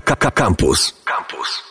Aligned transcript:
Campus. 0.00 0.94
Campus. 1.04 1.62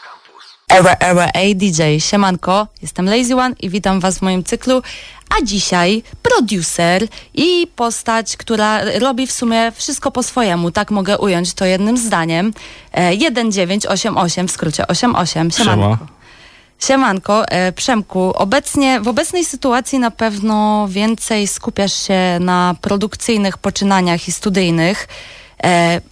Era 0.69 0.95
Era 0.99 1.31
A 1.33 1.53
DJ. 1.55 1.99
Siemanko, 1.99 2.67
jestem 2.81 3.05
Lazy 3.05 3.35
One 3.35 3.55
i 3.59 3.69
witam 3.69 3.99
Was 3.99 4.19
w 4.19 4.21
moim 4.21 4.43
cyklu. 4.43 4.81
A 5.29 5.45
dzisiaj 5.45 6.03
producer 6.21 7.07
i 7.33 7.67
postać, 7.75 8.37
która 8.37 8.99
robi 8.99 9.27
w 9.27 9.31
sumie 9.31 9.71
wszystko 9.71 10.11
po 10.11 10.23
swojemu. 10.23 10.71
Tak 10.71 10.91
mogę 10.91 11.17
ująć 11.17 11.53
to 11.53 11.65
jednym 11.65 11.97
zdaniem. 11.97 12.53
E, 12.91 13.17
1988, 13.17 14.47
w 14.47 14.51
skrócie 14.51 14.87
88. 14.87 15.51
Siemanko. 15.51 15.83
Siema. 15.83 16.17
Siemanko, 16.79 17.47
e, 17.47 17.71
Przemku, 17.71 18.33
obecnie, 18.35 19.01
w 19.01 19.07
obecnej 19.07 19.45
sytuacji 19.45 19.99
na 19.99 20.11
pewno 20.11 20.87
więcej 20.89 21.47
skupiasz 21.47 22.07
się 22.07 22.37
na 22.39 22.75
produkcyjnych 22.81 23.57
poczynaniach 23.57 24.27
i 24.27 24.31
studyjnych, 24.31 25.07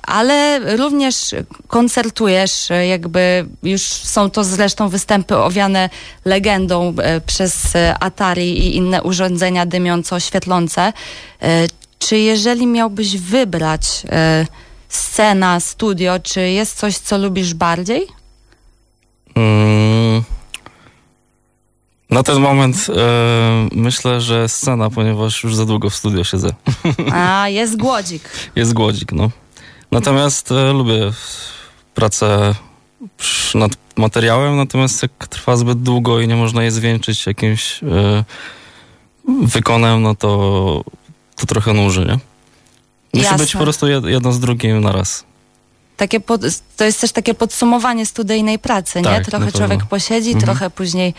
ale 0.01 0.59
również 0.77 1.35
koncertujesz, 1.67 2.71
e, 2.71 2.87
jakby 2.87 3.45
już 3.63 3.81
są 3.81 4.29
to 4.29 4.43
zresztą 4.43 4.89
występy 4.89 5.37
owiane 5.37 5.89
legendą 6.25 6.93
e, 6.97 7.21
przez 7.21 7.75
e, 7.75 7.95
Atari 7.99 8.59
i 8.67 8.75
inne 8.75 9.03
urządzenia 9.03 9.65
dymiąco-świetlące. 9.65 10.93
E, 11.41 11.67
Czy 11.99 12.17
jeżeli 12.17 12.67
miałbyś 12.67 13.17
wybrać 13.17 14.03
e, 14.09 14.45
scena, 14.89 15.59
studio, 15.59 16.19
czy 16.19 16.41
jest 16.49 16.77
coś, 16.77 16.97
co 16.97 17.17
lubisz 17.17 17.53
bardziej? 17.53 18.07
Mm, 19.35 20.23
na 22.09 22.23
ten 22.23 22.39
moment 22.39 22.87
e, 22.89 23.67
myślę, 23.71 24.21
że 24.21 24.49
scena, 24.49 24.89
ponieważ 24.89 25.43
już 25.43 25.55
za 25.55 25.65
długo 25.65 25.89
w 25.89 25.95
studio 25.95 26.23
siedzę. 26.23 26.49
A, 27.13 27.49
jest 27.49 27.77
głodzik. 27.77 28.29
Jest 28.55 28.73
głodzik, 28.73 29.11
no. 29.11 29.29
Natomiast 29.91 30.51
e, 30.51 30.73
lubię 30.73 31.11
pracę 31.95 32.55
nad 33.55 33.71
materiałem, 33.95 34.57
natomiast 34.57 35.01
jak 35.03 35.27
trwa 35.27 35.57
zbyt 35.57 35.81
długo 35.81 36.19
i 36.21 36.27
nie 36.27 36.35
można 36.35 36.63
je 36.63 36.71
zwieńczyć 36.71 37.25
jakimś 37.25 37.83
e, 37.83 38.23
wykonem, 39.43 40.01
no 40.01 40.15
to, 40.15 40.83
to 41.35 41.45
trochę 41.45 41.73
nuży, 41.73 42.05
nie? 42.05 42.19
Musi 43.13 43.25
Jasne. 43.25 43.37
być 43.37 43.53
po 43.53 43.59
prostu 43.59 43.87
jed, 43.87 44.05
jedno 44.05 44.31
z 44.31 44.39
drugim 44.39 44.81
na 44.81 44.91
raz. 44.91 45.23
Takie 45.97 46.19
pod, 46.19 46.41
to 46.77 46.83
jest 46.83 47.01
też 47.01 47.11
takie 47.11 47.33
podsumowanie 47.33 48.05
studyjnej 48.05 48.59
pracy, 48.59 48.97
nie? 48.99 49.03
Tak, 49.03 49.19
na 49.19 49.31
Trochę 49.31 49.51
człowiek 49.51 49.85
posiedzi, 49.85 50.29
Mhm. 50.31 50.45
trochę 50.45 50.69
później 50.69 51.13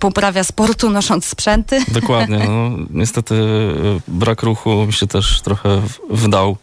poprawia 0.00 0.44
sportu, 0.44 0.90
nosząc 0.90 1.24
sprzęty. 1.24 1.84
Dokładnie. 1.88 2.38
No, 2.38 2.70
niestety 2.90 3.34
e, 3.34 4.00
brak 4.08 4.42
ruchu 4.42 4.86
mi 4.86 4.92
się 4.92 5.06
też 5.06 5.40
trochę 5.40 5.82
wdał 6.10 6.56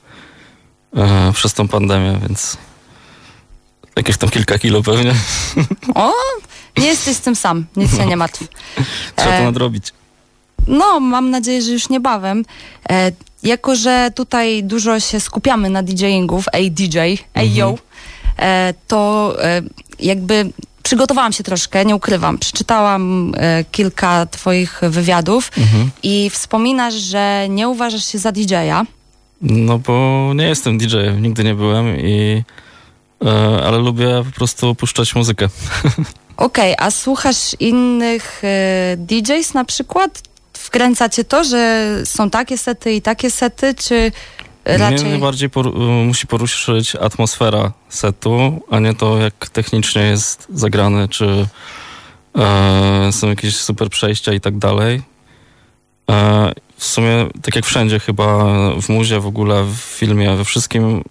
e, 0.96 1.32
przez 1.34 1.54
tą 1.54 1.68
pandemię, 1.68 2.20
więc 2.28 2.58
jakieś 3.96 4.18
tam 4.18 4.30
kilka 4.30 4.60
kilo 4.60 4.84
pewnie. 4.84 5.14
O, 5.96 6.12
nie 6.78 6.88
jesteś 6.88 7.16
z 7.18 7.22
tym 7.22 7.36
sam, 7.36 7.66
nic 7.76 7.98
się 7.98 8.06
nie 8.06 8.18
martw. 8.18 8.44
Trzeba 9.16 9.32
E, 9.32 9.38
to 9.38 9.44
nadrobić. 9.44 9.94
No, 10.68 11.00
mam 11.00 11.30
nadzieję, 11.30 11.62
że 11.62 11.72
już 11.72 11.90
niebawem. 11.90 12.46
E, 12.90 13.12
jako, 13.44 13.76
że 13.76 14.12
tutaj 14.16 14.64
dużo 14.64 15.00
się 15.00 15.20
skupiamy 15.20 15.70
na 15.70 15.84
DJingu, 15.84 16.42
w 16.42 16.48
ADJ, 16.48 17.00
AYO, 17.34 17.78
e, 18.40 18.74
to 18.88 19.34
e, 19.44 19.62
jakby 20.00 20.52
przygotowałam 20.88 21.34
się 21.34 21.44
troszkę, 21.44 21.86
nie 21.86 21.96
ukrywam. 21.96 22.38
Przeczytałam 22.38 23.34
e, 23.38 23.64
kilka 23.72 24.26
twoich 24.26 24.82
wywiadów 24.82 25.52
Mhm. 25.58 25.90
i 26.04 26.30
wspominasz, 26.30 26.94
że 26.94 27.48
nie 27.50 27.68
uważasz 27.70 28.06
się 28.06 28.18
za 28.18 28.32
DJ-a. 28.32 28.84
No 29.42 29.80
bo 29.80 30.32
nie 30.36 30.48
jestem 30.48 30.78
DJ-em, 30.78 31.22
nigdy 31.22 31.44
nie 31.44 31.56
byłem 31.56 32.00
i 32.00 32.44
e, 33.26 33.62
ale 33.66 33.78
lubię 33.78 34.24
po 34.26 34.32
prostu 34.32 34.76
puszczać 34.76 35.16
muzykę. 35.16 35.48
Okej, 36.38 36.76
a 36.78 36.92
słuchasz 36.92 37.56
innych 37.60 38.42
e, 38.44 38.96
DJs 38.98 39.54
na 39.54 39.66
przykład? 39.66 40.22
Wkręca 40.54 41.10
cię 41.10 41.24
to, 41.24 41.44
że 41.44 41.88
są 42.06 42.30
takie 42.30 42.58
sety 42.58 42.94
i 42.94 43.02
takie 43.02 43.32
sety, 43.32 43.76
czy 43.76 44.12
raczej... 44.68 45.00
Mnie 45.00 45.10
najbardziej 45.10 45.50
por, 45.50 45.74
musi 46.06 46.28
poruszyć 46.28 46.96
atmosfera 46.96 47.72
setu, 47.90 48.62
a 48.72 48.80
nie 48.80 48.94
to 48.94 49.18
jak 49.18 49.50
technicznie 49.50 50.02
jest 50.02 50.48
zagrany, 50.50 51.08
czy 51.08 51.48
e, 52.38 53.12
są 53.12 53.28
jakieś 53.28 53.56
super 53.56 53.90
przejścia 53.90 54.34
i 54.34 54.42
tak 54.42 54.58
dalej. 54.58 55.02
E, 56.12 56.52
w 56.78 56.86
sumie, 56.86 57.28
tak 57.42 57.56
jak 57.56 57.66
wszędzie 57.66 58.00
chyba, 58.00 58.46
w 58.82 58.90
muzie, 58.90 59.20
w 59.20 59.28
ogóle, 59.28 59.64
w 59.64 59.76
filmie, 59.76 60.36
we 60.36 60.46
wszystkim 60.46 61.04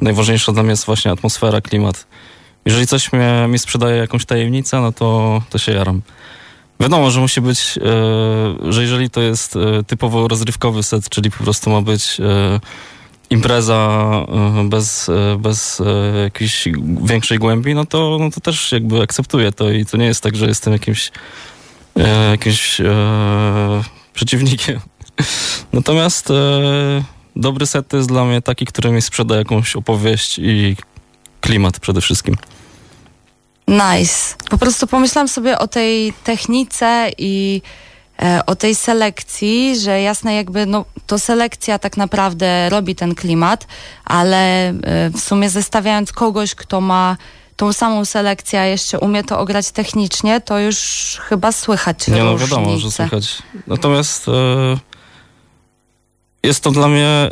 najważniejsza 0.00 0.52
dla 0.52 0.62
mnie 0.62 0.70
jest 0.70 0.86
właśnie 0.86 1.10
atmosfera, 1.10 1.60
klimat. 1.60 2.06
Jeżeli 2.64 2.86
coś 2.86 3.12
mnie, 3.12 3.46
mi 3.48 3.58
sprzedaje 3.58 3.96
jakąś 3.96 4.24
tajemnicę, 4.24 4.80
no 4.80 4.92
to, 4.92 5.42
to 5.50 5.58
się 5.58 5.72
jaram. 5.72 6.02
Wiadomo, 6.80 7.10
że 7.10 7.20
musi 7.20 7.40
być, 7.40 7.78
e, 7.78 8.72
że 8.72 8.82
jeżeli 8.82 9.10
to 9.10 9.20
jest 9.20 9.56
e, 9.56 9.82
typowo 9.84 10.28
rozrywkowy 10.28 10.82
set, 10.82 11.08
czyli 11.08 11.30
po 11.30 11.44
prostu 11.44 11.70
ma 11.70 11.82
być 11.82 12.20
e, 12.20 12.60
impreza 13.30 14.10
bez, 14.64 15.10
bez 15.38 15.82
jakiejś 16.24 16.68
większej 17.02 17.38
głębi, 17.38 17.74
no 17.74 17.86
to, 17.86 18.16
no 18.20 18.30
to 18.30 18.40
też 18.40 18.72
jakby 18.72 19.02
akceptuję 19.02 19.52
to 19.52 19.70
i 19.70 19.86
to 19.86 19.96
nie 19.96 20.06
jest 20.06 20.22
tak, 20.22 20.36
że 20.36 20.46
jestem 20.46 20.72
jakimś, 20.72 21.12
jakimś 22.30 22.80
przeciwnikiem. 24.14 24.80
Natomiast 25.72 26.28
dobry 27.36 27.66
set 27.66 27.88
to 27.88 27.96
jest 27.96 28.08
dla 28.08 28.24
mnie 28.24 28.42
taki, 28.42 28.66
który 28.66 28.90
mi 28.90 29.02
sprzeda 29.02 29.36
jakąś 29.36 29.76
opowieść 29.76 30.38
i 30.38 30.76
klimat 31.40 31.80
przede 31.80 32.00
wszystkim. 32.00 32.36
Nice. 33.68 34.34
Po 34.50 34.58
prostu 34.58 34.86
pomyślałam 34.86 35.28
sobie 35.28 35.58
o 35.58 35.68
tej 35.68 36.12
technice 36.12 37.10
i 37.18 37.62
e, 38.22 38.40
o 38.46 38.56
tej 38.56 38.74
selekcji, 38.74 39.80
że 39.80 40.00
jasne 40.00 40.34
jakby, 40.34 40.66
no 40.66 40.84
to 41.06 41.18
selekcja 41.18 41.78
tak 41.78 41.96
naprawdę 41.96 42.70
robi 42.70 42.94
ten 42.94 43.14
klimat, 43.14 43.66
ale 44.04 44.68
e, 44.68 44.74
w 45.10 45.20
sumie 45.20 45.50
zestawiając 45.50 46.12
kogoś, 46.12 46.54
kto 46.54 46.80
ma 46.80 47.16
tą 47.56 47.72
samą 47.72 48.04
selekcję, 48.04 48.60
a 48.60 48.64
jeszcze 48.64 48.98
umie 48.98 49.24
to 49.24 49.38
ograć 49.38 49.70
technicznie, 49.70 50.40
to 50.40 50.58
już 50.58 50.76
chyba 51.22 51.52
słychać 51.52 52.08
Nie 52.08 52.24
no, 52.24 52.38
wiadomo, 52.38 52.78
że 52.78 52.90
słychać. 52.90 53.42
Natomiast 53.66 54.28
e, 54.28 54.32
jest 56.42 56.60
to 56.60 56.70
dla 56.70 56.88
mnie 56.88 57.30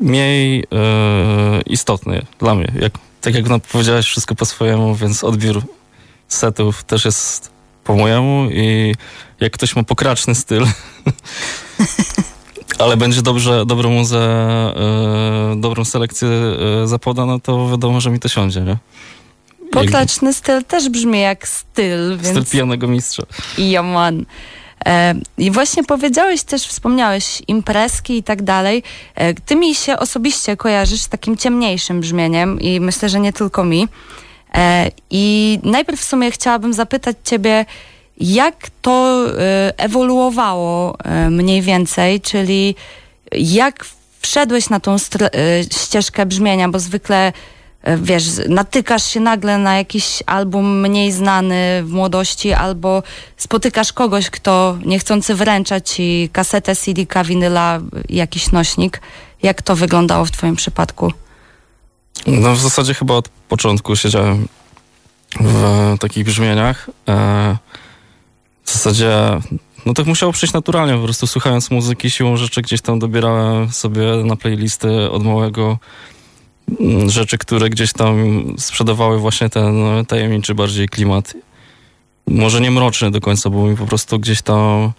mniej 0.00 0.60
e, 0.60 1.62
istotne. 1.66 2.22
Dla 2.38 2.54
mnie. 2.54 2.72
Jak, 2.80 2.92
tak 3.24 3.34
jak 3.34 3.48
no, 3.48 3.58
powiedziałeś, 3.58 4.06
wszystko 4.06 4.34
po 4.34 4.44
swojemu, 4.44 4.94
więc 4.94 5.24
odbiór 5.24 5.62
setów 6.28 6.84
też 6.84 7.04
jest 7.04 7.50
po 7.84 7.94
mojemu 7.94 8.48
i 8.50 8.94
jak 9.40 9.52
ktoś 9.52 9.76
ma 9.76 9.82
pokraczny 9.82 10.34
styl, 10.34 10.66
ale 12.78 12.96
będzie 12.96 13.22
dobrze, 13.22 13.66
dobrą 13.66 13.90
muzę, 13.90 14.18
e, 14.18 15.60
dobrą 15.60 15.84
selekcję 15.84 16.28
zapoda, 16.84 17.26
no 17.26 17.40
to 17.40 17.68
wiadomo, 17.68 18.00
że 18.00 18.10
mi 18.10 18.20
to 18.20 18.28
siądzie, 18.28 18.60
nie? 18.60 18.76
Pokraczny 19.70 20.34
styl 20.34 20.64
też 20.64 20.88
brzmi 20.88 21.20
jak 21.20 21.48
styl, 21.48 22.18
więc... 22.18 22.28
Styl 22.28 22.44
pijanego 22.52 22.88
mistrza. 22.88 23.22
Jaman. 23.58 24.20
E, 24.20 24.24
I 25.38 25.50
właśnie 25.50 25.84
powiedziałeś 25.84 26.42
też, 26.42 26.66
wspomniałeś 26.66 27.42
imprezki 27.48 28.18
i 28.18 28.22
tak 28.22 28.42
dalej. 28.42 28.82
E, 29.14 29.34
Ty 29.34 29.56
mi 29.56 29.74
się 29.74 29.98
osobiście 29.98 30.56
kojarzysz 30.56 31.00
z 31.00 31.08
takim 31.08 31.36
ciemniejszym 31.36 32.00
brzmieniem 32.00 32.60
i 32.60 32.80
myślę, 32.80 33.08
że 33.08 33.20
nie 33.20 33.32
tylko 33.32 33.64
mi. 33.64 33.88
E, 34.54 34.90
I 35.10 35.58
najpierw 35.62 36.00
w 36.00 36.04
sumie 36.04 36.30
chciałabym 36.30 36.72
zapytać 36.72 37.16
ciebie, 37.24 37.66
jak 38.20 38.54
to 38.82 39.24
e, 39.26 39.72
ewoluowało 39.78 40.96
e, 41.04 41.30
mniej 41.30 41.62
więcej, 41.62 42.20
czyli 42.20 42.74
jak 43.32 43.84
wszedłeś 44.20 44.70
na 44.70 44.80
tą 44.80 44.94
e, 44.94 44.98
ścieżkę 45.64 46.26
brzmienia, 46.26 46.68
bo 46.68 46.78
zwykle 46.78 47.26
e, 47.26 47.32
wiesz, 48.02 48.24
natykasz 48.48 49.06
się 49.06 49.20
nagle 49.20 49.58
na 49.58 49.76
jakiś 49.76 50.22
album 50.26 50.80
mniej 50.80 51.12
znany 51.12 51.82
w 51.84 51.90
młodości, 51.90 52.52
albo 52.52 53.02
spotykasz 53.36 53.92
kogoś, 53.92 54.30
kto 54.30 54.78
niechcący 54.84 55.34
wręcza 55.34 55.80
ci 55.80 56.30
kasetę 56.32 56.76
CD-ka, 56.76 57.24
winyla, 57.24 57.80
jakiś 58.08 58.52
nośnik. 58.52 59.00
Jak 59.42 59.62
to 59.62 59.76
wyglądało 59.76 60.24
w 60.24 60.30
twoim 60.30 60.56
przypadku? 60.56 61.12
No 62.26 62.54
w 62.54 62.60
zasadzie 62.60 62.94
chyba 62.94 63.14
od 63.14 63.28
początku 63.28 63.96
siedziałem 63.96 64.48
w 65.40 65.96
takich 66.00 66.24
brzmieniach. 66.24 66.90
E, 67.08 67.56
W 68.64 68.72
zasadzie 68.72 69.10
no 69.86 69.94
tak 69.94 70.06
musiało 70.06 70.32
przyjść 70.32 70.54
naturalnie, 70.54 70.94
po 70.94 71.04
prostu 71.04 71.26
słuchając 71.26 71.70
muzyki 71.70 72.10
siłą 72.10 72.36
rzeczy 72.36 72.62
gdzieś 72.62 72.80
tam 72.80 72.98
dobierałem 72.98 73.72
sobie 73.72 74.02
na 74.24 74.36
playlisty 74.36 75.10
od 75.10 75.24
małego 75.24 75.78
rzeczy, 77.06 77.38
które 77.38 77.70
gdzieś 77.70 77.92
tam 77.92 78.44
sprzedawały 78.58 79.18
właśnie 79.18 79.48
ten 79.48 79.74
tajemniczy 80.08 80.54
bardziej 80.54 80.88
klimat. 80.88 81.34
Może 82.26 82.60
nie 82.60 82.70
mroczny 82.70 83.10
do 83.10 83.20
końca, 83.20 83.50
bo 83.50 83.66
mi 83.66 83.76
po 83.76 83.86
prostu 83.86 84.18
gdzieś 84.18 84.42
tam 84.42 84.92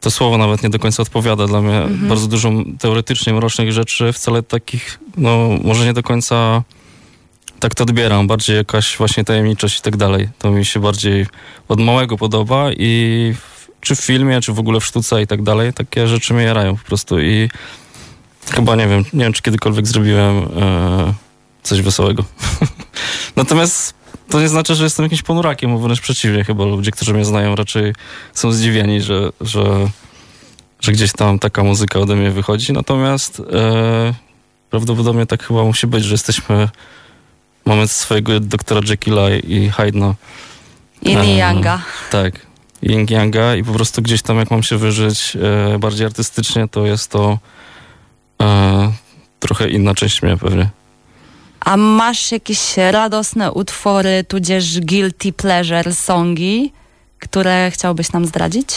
to 0.00 0.10
słowo 0.10 0.38
nawet 0.38 0.62
nie 0.62 0.70
do 0.70 0.78
końca 0.78 1.02
odpowiada 1.02 1.46
dla 1.46 1.62
mnie. 1.62 1.78
Mhm. 1.78 2.08
Bardzo 2.08 2.26
dużo 2.26 2.52
teoretycznie 2.78 3.32
mrocznych 3.32 3.72
rzeczy, 3.72 4.12
wcale 4.12 4.42
takich, 4.42 5.00
no 5.16 5.48
może 5.62 5.84
nie 5.84 5.92
do 5.92 6.02
końca 6.02 6.62
tak 7.60 7.74
to 7.74 7.84
odbieram, 7.84 8.26
bardziej 8.26 8.56
jakaś 8.56 8.96
właśnie 8.96 9.24
tajemniczość 9.24 9.78
i 9.78 9.82
tak 9.82 9.96
dalej. 9.96 10.28
To 10.38 10.50
mi 10.50 10.64
się 10.64 10.80
bardziej 10.80 11.26
od 11.68 11.80
małego 11.80 12.16
podoba 12.16 12.72
i 12.72 13.34
w, 13.36 13.70
czy 13.80 13.96
w 13.96 14.00
filmie, 14.00 14.40
czy 14.40 14.52
w 14.52 14.58
ogóle 14.58 14.80
w 14.80 14.84
sztuce 14.84 15.22
i 15.22 15.26
tak 15.26 15.42
dalej, 15.42 15.72
takie 15.72 16.08
rzeczy 16.08 16.34
mnie 16.34 16.44
jarają 16.44 16.76
po 16.76 16.84
prostu 16.84 17.20
i 17.20 17.48
chyba 18.50 18.76
nie 18.76 18.88
wiem, 18.88 19.04
nie 19.12 19.24
wiem 19.24 19.32
czy 19.32 19.42
kiedykolwiek 19.42 19.86
zrobiłem 19.86 20.36
e, 20.36 21.14
coś 21.62 21.80
wesołego. 21.82 22.24
Natomiast 23.36 23.94
to 24.28 24.40
nie 24.40 24.48
znaczy, 24.48 24.74
że 24.74 24.84
jestem 24.84 25.04
jakimś 25.04 25.22
ponurakiem, 25.22 25.72
bo 25.72 25.78
wręcz 25.78 26.00
przeciwnie, 26.00 26.44
chyba 26.44 26.64
ludzie, 26.64 26.90
którzy 26.90 27.14
mnie 27.14 27.24
znają 27.24 27.56
raczej 27.56 27.94
są 28.34 28.52
zdziwieni, 28.52 29.00
że, 29.00 29.30
że, 29.40 29.88
że 30.80 30.92
gdzieś 30.92 31.12
tam 31.12 31.38
taka 31.38 31.62
muzyka 31.62 31.98
ode 31.98 32.16
mnie 32.16 32.30
wychodzi, 32.30 32.72
natomiast 32.72 33.42
e, 33.52 34.14
prawdopodobnie 34.70 35.26
tak 35.26 35.42
chyba 35.42 35.64
musi 35.64 35.86
być, 35.86 36.04
że 36.04 36.14
jesteśmy 36.14 36.68
moment 37.66 37.90
swojego 37.90 38.40
doktora 38.40 38.80
Jekylla 38.88 39.30
i 39.30 39.70
Hyde'a. 39.70 40.14
Yin 41.02 41.24
i 41.24 41.36
Yanga. 41.36 41.82
Tak, 42.10 42.46
Yin 42.82 43.06
Yanga 43.10 43.56
i 43.56 43.64
po 43.64 43.72
prostu 43.72 44.02
gdzieś 44.02 44.22
tam 44.22 44.38
jak 44.38 44.50
mam 44.50 44.62
się 44.62 44.76
wyżyć 44.76 45.36
e, 45.74 45.78
bardziej 45.78 46.06
artystycznie, 46.06 46.68
to 46.68 46.86
jest 46.86 47.10
to 47.10 47.38
e, 48.42 48.92
trochę 49.40 49.70
inna 49.70 49.94
część 49.94 50.22
mnie 50.22 50.36
pewnie. 50.36 50.70
A 51.60 51.76
masz 51.76 52.32
jakieś 52.32 52.76
radosne 52.76 53.52
utwory, 53.52 54.24
tudzież 54.28 54.80
guilty 54.80 55.32
pleasure 55.32 55.94
songi, 55.94 56.72
które 57.18 57.70
chciałbyś 57.70 58.12
nam 58.12 58.26
zdradzić? 58.26 58.68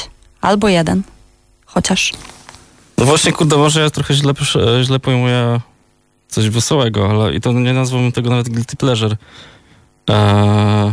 Albo 0.42 0.70
jeden, 0.70 1.04
chociaż. 1.66 2.14
No 2.98 3.06
właśnie, 3.06 3.32
kurde, 3.32 3.58
może 3.58 3.82
ja 3.82 3.90
trochę 3.90 4.14
źle, 4.14 4.34
źle 4.84 5.00
pojmuję 5.00 5.60
coś 6.28 6.50
wesołego, 6.50 7.10
ale 7.10 7.34
i 7.34 7.42
to 7.42 7.54
nie 7.54 7.74
nazwałbym 7.74 8.12
tego 8.12 8.30
nawet 8.30 8.50
guilty 8.50 8.76
pleasure. 8.76 9.18
Eee, 10.08 10.92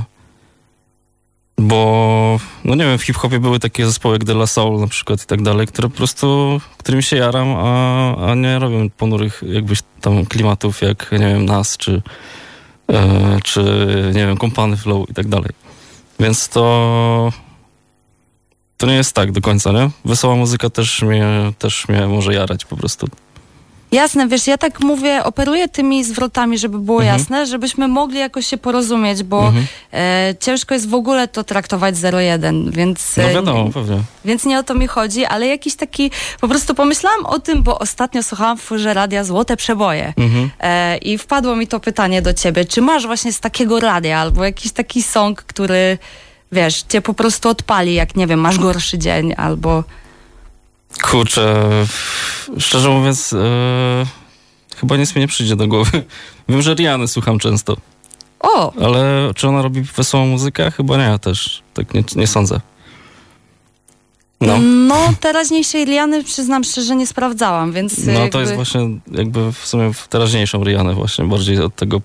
bo, 1.59 2.41
no 2.65 2.75
nie 2.75 2.85
wiem, 2.85 2.99
w 2.99 3.03
hip-hopie 3.03 3.41
były 3.41 3.61
takie 3.61 3.87
zespoły 3.87 4.15
jak 4.15 4.25
De 4.25 4.33
La 4.33 4.47
Soul 4.47 4.81
na 4.81 4.87
przykład 4.87 5.23
i 5.23 5.27
tak 5.27 5.43
dalej, 5.43 5.67
które 5.67 5.89
po 5.89 5.97
prostu, 5.97 6.61
którymi 6.79 7.03
się 7.03 7.17
jaram, 7.17 7.49
a, 7.57 8.17
a 8.31 8.35
nie 8.35 8.59
robią 8.59 8.91
ponurych 8.91 9.43
jakbyś 9.47 9.79
tam 10.01 10.27
klimatów 10.27 10.83
jak, 10.83 11.13
nie 11.13 11.19
wiem, 11.19 11.45
Nas, 11.45 11.77
czy, 11.77 12.03
e, 12.93 13.39
czy 13.45 13.87
nie 14.15 14.27
wiem, 14.27 14.37
Kompany 14.37 14.77
Flow 14.77 15.11
i 15.11 15.15
tak 15.15 15.29
dalej. 15.29 15.51
Więc 16.21 16.49
to 16.49 17.33
to 18.77 18.87
nie 18.87 18.95
jest 18.95 19.15
tak 19.15 19.33
do 19.33 19.41
końca, 19.41 19.73
nie? 19.73 19.91
Wesoła 20.05 20.37
muzyka 20.37 20.71
też 20.71 21.03
mnie, 21.03 21.53
też 21.59 21.89
mnie 21.89 22.07
może 22.07 22.35
jarać 22.35 22.65
po 22.65 22.77
prostu. 22.77 23.07
Jasne, 23.93 24.29
wiesz, 24.29 24.47
ja 24.47 24.59
tak 24.59 24.81
mówię, 24.81 25.25
operuję 25.25 25.69
tymi 25.69 26.05
zwrotami, 26.05 26.59
żeby 26.59 26.79
było 26.79 27.03
Mhm. 27.03 27.19
jasne, 27.21 27.47
żebyśmy 27.47 27.89
mogli 27.89 28.19
jakoś 28.19 28.47
się 28.47 28.57
porozumieć, 28.57 29.23
bo 29.23 29.47
Mhm. 29.47 29.67
e, 29.93 30.35
ciężko 30.41 30.75
jest 30.75 30.89
w 30.89 30.95
ogóle 30.95 31.29
to 31.29 31.45
traktować 31.45 31.97
0-1, 31.97 32.71
więc, 32.71 33.17
No 33.17 33.23
e, 33.23 33.33
wiadomo, 33.35 33.71
pewnie. 33.73 34.01
więc 34.25 34.45
nie 34.45 34.59
o 34.59 34.63
to 34.63 34.75
mi 34.75 34.87
chodzi, 34.87 35.25
ale 35.25 35.47
jakiś 35.47 35.75
taki, 35.75 36.11
po 36.41 36.49
prostu 36.49 36.75
pomyślałam 36.75 37.27
o 37.27 37.39
tym, 37.39 37.63
bo 37.63 37.79
ostatnio 37.79 38.23
słuchałam 38.23 38.57
w 38.59 38.63
Furze 38.63 38.95
Radia 38.95 39.25
Złote 39.25 39.57
Przeboje 39.57 40.13
Mhm. 40.17 40.51
e, 40.61 40.97
i 40.97 41.19
wpadło 41.19 41.57
mi 41.57 41.67
to 41.67 41.81
pytanie 41.81 42.23
do 42.23 42.35
ciebie, 42.35 42.65
czy 42.65 42.83
masz 42.83 43.07
właśnie 43.07 43.33
z 43.33 43.41
takiego 43.41 43.81
radia 43.81 44.19
albo 44.19 44.45
jakiś 44.45 44.73
taki 44.73 45.03
song, 45.03 45.43
który, 45.43 45.99
wiesz, 46.53 46.83
cię 46.89 47.01
po 47.01 47.15
prostu 47.15 47.49
odpali, 47.49 47.95
jak 47.95 48.17
nie 48.17 48.27
wiem, 48.27 48.41
masz 48.41 48.59
gorszy 48.59 48.99
dzień 48.99 49.35
albo... 49.37 49.85
Kurczę, 51.03 51.71
szczerze 52.59 52.91
mówiąc, 52.91 53.33
e, 53.33 54.07
chyba 54.77 54.97
nic 54.97 55.15
mi 55.15 55.21
nie 55.21 55.29
przyjdzie 55.29 55.57
do 55.57 55.69
głowy. 55.69 56.05
Wiem, 56.49 56.63
że 56.63 56.75
Riany 56.75 57.09
słucham 57.09 57.39
często, 57.39 57.77
O, 58.41 58.73
ale 58.85 59.31
czy 59.35 59.49
ona 59.49 59.63
robi 59.63 59.83
wesołą 59.83 60.27
muzykę? 60.27 60.71
Chyba 60.71 60.97
nie, 60.97 61.19
też. 61.19 61.63
Tak 61.75 61.95
nie, 61.95 62.05
nie 62.17 62.27
sądzę. 62.27 62.61
No. 64.41 64.59
no 64.59 65.13
teraźniejszej 65.21 65.87
Liany 65.87 66.25
przyznam 66.25 66.65
szczerze 66.65 66.97
nie 66.97 67.07
sprawdzałam, 67.07 67.73
więc 67.73 68.07
No 68.07 68.13
jakby... 68.13 68.31
to 68.31 68.41
jest 68.41 68.55
właśnie 68.55 68.81
jakby 69.13 69.53
w 69.53 69.67
sumie 69.67 69.93
w 69.93 70.09
teraźniejszą 70.09 70.65
Rianę 70.65 70.95
właśnie, 70.95 71.25
bardziej 71.25 71.61
od 71.61 71.77
tego. 71.77 72.01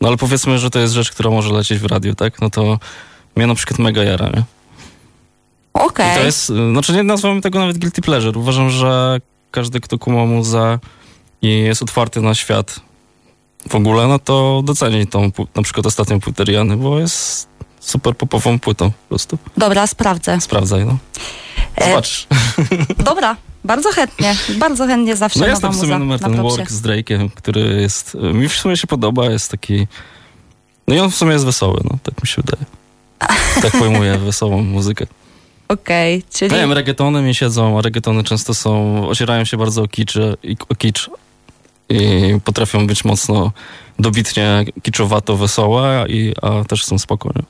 No 0.00 0.08
ale 0.08 0.16
powiedzmy, 0.16 0.58
że 0.58 0.70
to 0.70 0.78
jest 0.78 0.94
rzecz, 0.94 1.10
która 1.10 1.30
może 1.30 1.52
lecieć 1.52 1.78
w 1.78 1.86
radiu, 1.86 2.14
tak? 2.14 2.40
No 2.40 2.50
to 2.50 2.78
mnie 3.36 3.46
na 3.46 3.54
przykład 3.54 3.78
mega 3.78 4.04
jara, 4.04 4.28
nie? 4.28 4.42
Okej. 5.72 6.12
I 6.12 6.18
to 6.18 6.24
jest, 6.24 6.46
znaczy 6.72 6.92
nie 6.92 7.02
nazwałbym 7.02 7.42
tego 7.42 7.58
nawet 7.58 7.78
guilty 7.78 8.02
pleasure. 8.02 8.38
Uważam, 8.38 8.70
że 8.70 9.20
każdy, 9.50 9.80
kto 9.80 9.98
kuma 9.98 10.26
muzę 10.26 10.78
i 11.42 11.48
jest 11.48 11.82
otwarty 11.82 12.20
na 12.20 12.34
świat 12.34 12.80
w 13.68 13.74
ogóle, 13.74 14.06
no 14.06 14.18
to 14.18 14.62
doceni 14.64 15.06
tą 15.06 15.30
na 15.54 15.62
przykład 15.62 15.86
ostatnią 15.86 16.20
płytę 16.20 16.44
Riany, 16.44 16.76
bo 16.76 16.98
jest 16.98 17.48
super 17.80 18.16
popową 18.16 18.58
płytą 18.58 18.90
po 18.90 19.08
prostu. 19.08 19.38
Dobra, 19.56 19.86
sprawdzę. 19.86 20.40
Sprawdzaj, 20.40 20.86
no. 20.86 20.98
E, 21.76 21.88
Zobacz. 21.88 22.26
Dobra, 23.04 23.36
bardzo 23.64 23.92
chętnie. 23.92 24.36
Bardzo 24.58 24.86
chętnie 24.86 25.16
zawsze 25.16 25.40
No 25.40 25.46
jest 25.46 25.62
tam 25.62 25.72
w 25.72 25.76
sumie 25.76 25.86
muza 25.86 25.98
numer 25.98 26.20
ten. 26.20 26.42
Work 26.42 26.70
z 26.70 26.82
Drake'em, 26.82 27.30
który 27.34 27.60
jest, 27.60 28.14
mi 28.34 28.48
w 28.48 28.56
sumie 28.56 28.76
się 28.76 28.86
podoba, 28.86 29.30
jest 29.30 29.50
taki, 29.50 29.86
no 30.88 30.94
i 30.94 30.98
on 30.98 31.10
w 31.10 31.16
sumie 31.16 31.32
jest 31.32 31.44
wesoły, 31.44 31.80
no, 31.84 31.98
tak 32.02 32.22
mi 32.22 32.28
się 32.28 32.42
wydaje. 32.42 32.64
Tak 33.62 33.72
pojmuję 33.72 34.18
wesołą 34.28 34.62
muzykę. 34.62 35.06
Okej, 35.72 36.22
czyli... 36.30 36.52
Nie 36.52 36.58
wiem, 36.58 36.72
reggaetony 36.72 37.22
mi 37.22 37.34
siedzą, 37.34 37.78
a 37.78 37.82
reggaetony 37.82 38.24
często 38.24 38.54
są, 38.54 39.08
ocierają 39.08 39.44
się 39.44 39.56
bardzo 39.56 39.82
o 39.82 39.88
kicz, 39.88 40.16
o 40.68 40.74
kicz 40.74 41.10
i 41.88 42.38
potrafią 42.44 42.86
być 42.86 43.04
mocno 43.04 43.52
dobitnie 43.98 44.64
kiczowato 44.82 45.36
wesołe, 45.36 46.04
i, 46.08 46.34
a 46.42 46.64
też 46.64 46.84
są 46.84 46.98
spokojne. 46.98 47.42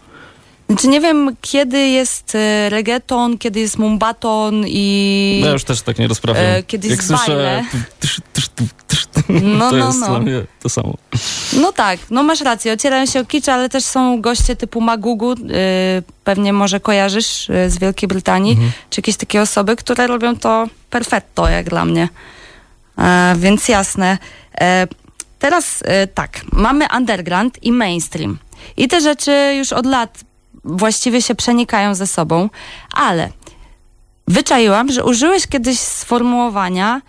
Czy 0.78 0.88
nie 0.88 1.00
wiem, 1.00 1.36
kiedy 1.40 1.78
jest 1.78 2.34
e, 2.34 2.68
reggaeton, 2.70 3.38
kiedy 3.38 3.60
jest 3.60 3.78
mumbaton 3.78 4.64
i... 4.68 5.38
No 5.40 5.46
ja 5.46 5.52
już 5.52 5.64
też 5.64 5.82
tak 5.82 5.98
nie 5.98 6.08
rozprawiam. 6.08 6.44
E, 6.44 6.62
kiedyś 6.62 6.90
Jak 6.90 7.02
słyszę, 7.04 7.26
bajle. 7.26 7.64
tysz, 8.00 8.20
tysz, 8.32 8.48
tysz, 8.48 8.68
tysz, 8.86 9.06
No, 9.42 9.70
to 9.70 9.76
no, 9.76 9.86
jest 9.86 10.00
no. 10.00 10.06
dla 10.08 10.18
mnie 10.18 10.42
to 10.62 10.68
samo. 10.68 10.94
No 11.52 11.72
tak, 11.72 11.98
no 12.10 12.22
masz 12.22 12.40
rację, 12.40 12.72
ocierają 12.72 13.06
się 13.06 13.20
o 13.20 13.24
kicz, 13.24 13.48
ale 13.48 13.68
też 13.68 13.84
są 13.84 14.20
goście 14.20 14.56
typu 14.56 14.80
Magugu, 14.80 15.32
y, 15.32 15.36
pewnie 16.24 16.52
może 16.52 16.80
kojarzysz 16.80 17.50
y, 17.50 17.70
z 17.70 17.78
Wielkiej 17.78 18.08
Brytanii, 18.08 18.52
Mhm. 18.52 18.72
czy 18.90 19.00
jakieś 19.00 19.16
takie 19.16 19.42
osoby, 19.42 19.76
które 19.76 20.06
robią 20.06 20.36
to 20.36 20.66
perfetto, 20.90 21.48
jak 21.48 21.68
dla 21.70 21.84
mnie. 21.84 22.08
E, 22.98 23.34
więc 23.38 23.68
jasne. 23.68 24.18
E, 24.60 24.86
teraz 25.38 25.82
e, 25.84 26.06
tak, 26.06 26.40
mamy 26.52 26.86
underground 26.96 27.62
i 27.62 27.72
mainstream. 27.72 28.38
I 28.76 28.88
te 28.88 29.00
rzeczy 29.00 29.54
już 29.58 29.72
od 29.72 29.86
lat 29.86 30.18
właściwie 30.64 31.22
się 31.22 31.34
przenikają 31.34 31.94
ze 31.94 32.06
sobą, 32.06 32.50
ale 32.92 33.32
wyczaiłam, 34.28 34.92
że 34.92 35.04
użyłeś 35.04 35.46
kiedyś 35.46 35.78
sformułowania 35.78 37.00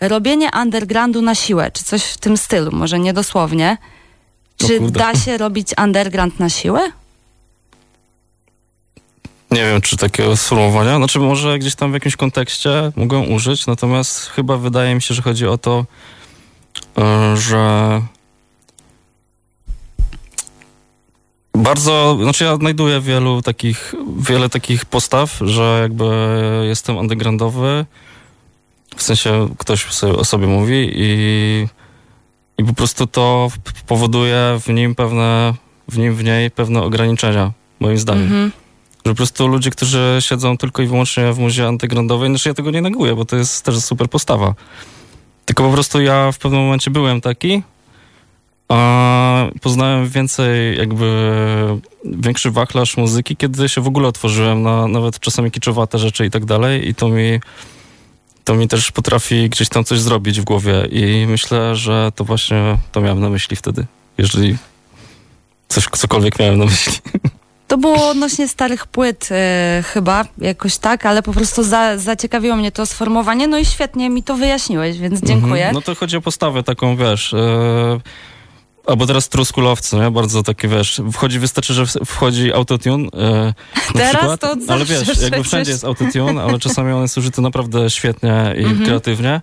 robienie 0.00 0.50
undergroundu 0.62 1.22
na 1.22 1.34
siłę, 1.34 1.70
czy 1.70 1.84
coś 1.84 2.04
w 2.04 2.18
tym 2.18 2.36
stylu, 2.36 2.70
może 2.72 2.98
niedosłownie. 2.98 3.78
Czy 4.56 4.80
da 4.80 5.14
się 5.14 5.38
robić 5.38 5.68
underground 5.84 6.40
na 6.40 6.48
siłę? 6.48 6.92
Nie 9.50 9.60
wiem, 9.60 9.80
czy 9.80 9.96
takiego 9.96 10.36
sformułowania, 10.36 10.96
znaczy 10.96 11.18
może 11.18 11.58
gdzieś 11.58 11.74
tam 11.74 11.90
w 11.90 11.94
jakimś 11.94 12.16
kontekście 12.16 12.92
mogą 12.96 13.24
użyć, 13.24 13.66
natomiast 13.66 14.26
chyba 14.26 14.56
wydaje 14.56 14.94
mi 14.94 15.02
się, 15.02 15.14
że 15.14 15.22
chodzi 15.22 15.46
o 15.46 15.58
to, 15.58 15.84
e, 16.98 17.36
że 17.36 18.02
bardzo, 21.54 22.18
znaczy 22.22 22.44
ja 22.44 22.52
odnajduję 22.52 23.00
wielu 23.00 23.42
takich, 23.42 23.94
wiele 24.18 24.48
takich 24.48 24.84
postaw, 24.84 25.38
że 25.40 25.78
jakby 25.82 26.04
jestem 26.68 26.96
undergroundowy, 26.96 27.86
w 28.96 29.02
sensie 29.02 29.48
ktoś 29.58 29.84
sobie 29.84 30.12
o 30.12 30.24
sobie 30.24 30.46
mówi 30.46 30.90
i, 30.94 31.66
i 32.58 32.64
po 32.64 32.74
prostu 32.74 33.06
to 33.06 33.48
powoduje 33.86 34.58
w 34.60 34.68
nim 34.68 34.94
pewne, 34.94 35.54
w 35.88 35.98
nim, 35.98 36.14
w 36.14 36.24
niej 36.24 36.50
pewne 36.50 36.82
ograniczenia, 36.82 37.52
moim 37.80 37.98
zdaniem. 37.98 38.22
Mhm. 38.22 38.52
Że 39.06 39.12
po 39.12 39.16
prostu 39.16 39.46
ludzie, 39.46 39.70
którzy 39.70 40.18
siedzą 40.20 40.56
tylko 40.56 40.82
i 40.82 40.86
wyłącznie 40.86 41.32
w 41.32 41.38
muzie 41.38 41.68
undergroundowej, 41.68 42.28
znaczy 42.28 42.48
ja 42.48 42.54
tego 42.54 42.70
nie 42.70 42.82
neguję, 42.82 43.14
bo 43.14 43.24
to 43.24 43.36
jest 43.36 43.64
też 43.64 43.80
super 43.80 44.08
postawa. 44.08 44.54
Tylko 45.44 45.64
po 45.64 45.72
prostu 45.72 46.00
ja 46.00 46.32
w 46.32 46.38
pewnym 46.38 46.60
momencie 46.60 46.90
byłem 46.90 47.20
taki, 47.20 47.62
a 48.68 49.46
poznałem 49.62 50.08
więcej 50.08 50.78
jakby 50.78 51.06
większy 52.04 52.50
wachlarz 52.50 52.96
muzyki, 52.96 53.36
kiedy 53.36 53.68
się 53.68 53.80
w 53.80 53.86
ogóle 53.86 54.08
otworzyłem 54.08 54.62
na 54.62 54.88
nawet 54.88 55.20
czasami 55.20 55.50
kiczowate 55.50 55.98
rzeczy 55.98 56.26
i 56.26 56.30
tak 56.30 56.44
dalej 56.44 56.88
i 56.88 56.94
to 56.94 57.08
mi 57.08 57.40
to 58.44 58.54
mi 58.54 58.68
też 58.68 58.92
potrafi 58.92 59.50
gdzieś 59.50 59.68
tam 59.68 59.84
coś 59.84 60.00
zrobić 60.00 60.40
w 60.40 60.44
głowie 60.44 60.88
i 60.90 61.26
myślę, 61.28 61.76
że 61.76 62.12
to 62.14 62.24
właśnie 62.24 62.78
to 62.92 63.00
miałem 63.00 63.20
na 63.20 63.30
myśli 63.30 63.56
wtedy, 63.56 63.86
jeżeli 64.18 64.56
coś, 65.68 65.84
cokolwiek 65.84 66.38
miałem 66.38 66.58
na 66.58 66.64
myśli. 66.64 66.92
To 67.68 67.78
było 67.78 68.08
odnośnie 68.08 68.48
starych 68.48 68.86
płyt 68.86 69.28
e, 69.30 69.82
chyba, 69.86 70.24
jakoś 70.38 70.76
tak, 70.76 71.06
ale 71.06 71.22
po 71.22 71.32
prostu 71.32 71.62
za, 71.62 71.98
zaciekawiło 71.98 72.56
mnie 72.56 72.72
to 72.72 72.86
sformułowanie, 72.86 73.46
no 73.46 73.58
i 73.58 73.64
świetnie 73.64 74.10
mi 74.10 74.22
to 74.22 74.36
wyjaśniłeś, 74.36 74.98
więc 74.98 75.20
dziękuję. 75.20 75.66
Mhm. 75.66 75.74
No 75.74 75.80
to 75.80 75.94
chodzi 75.94 76.16
o 76.16 76.20
postawę 76.20 76.62
taką, 76.62 76.96
wiesz, 76.96 77.34
e, 77.34 78.00
Albo 78.86 79.06
teraz 79.06 79.28
truskulowcy, 79.28 79.96
nie? 79.96 80.10
Bardzo 80.10 80.42
takie, 80.42 80.68
wiesz, 80.68 81.00
wchodzi, 81.12 81.38
wystarczy, 81.38 81.74
że 81.74 81.86
wchodzi 81.86 82.52
autotune. 82.52 83.08
E, 83.16 83.54
teraz 83.92 84.16
przykład, 84.16 84.40
to 84.40 84.56
Ale 84.68 84.84
wiesz, 84.84 84.98
jakby 85.08 85.14
przecież. 85.14 85.46
wszędzie 85.46 85.70
jest 85.70 85.84
autotune, 85.84 86.42
ale 86.42 86.58
czasami 86.58 86.92
on 86.92 87.02
jest 87.02 87.18
użyty 87.18 87.40
naprawdę 87.40 87.90
świetnie 87.90 88.54
i 88.58 88.64
Mhm. 88.64 88.84
kreatywnie. 88.86 89.40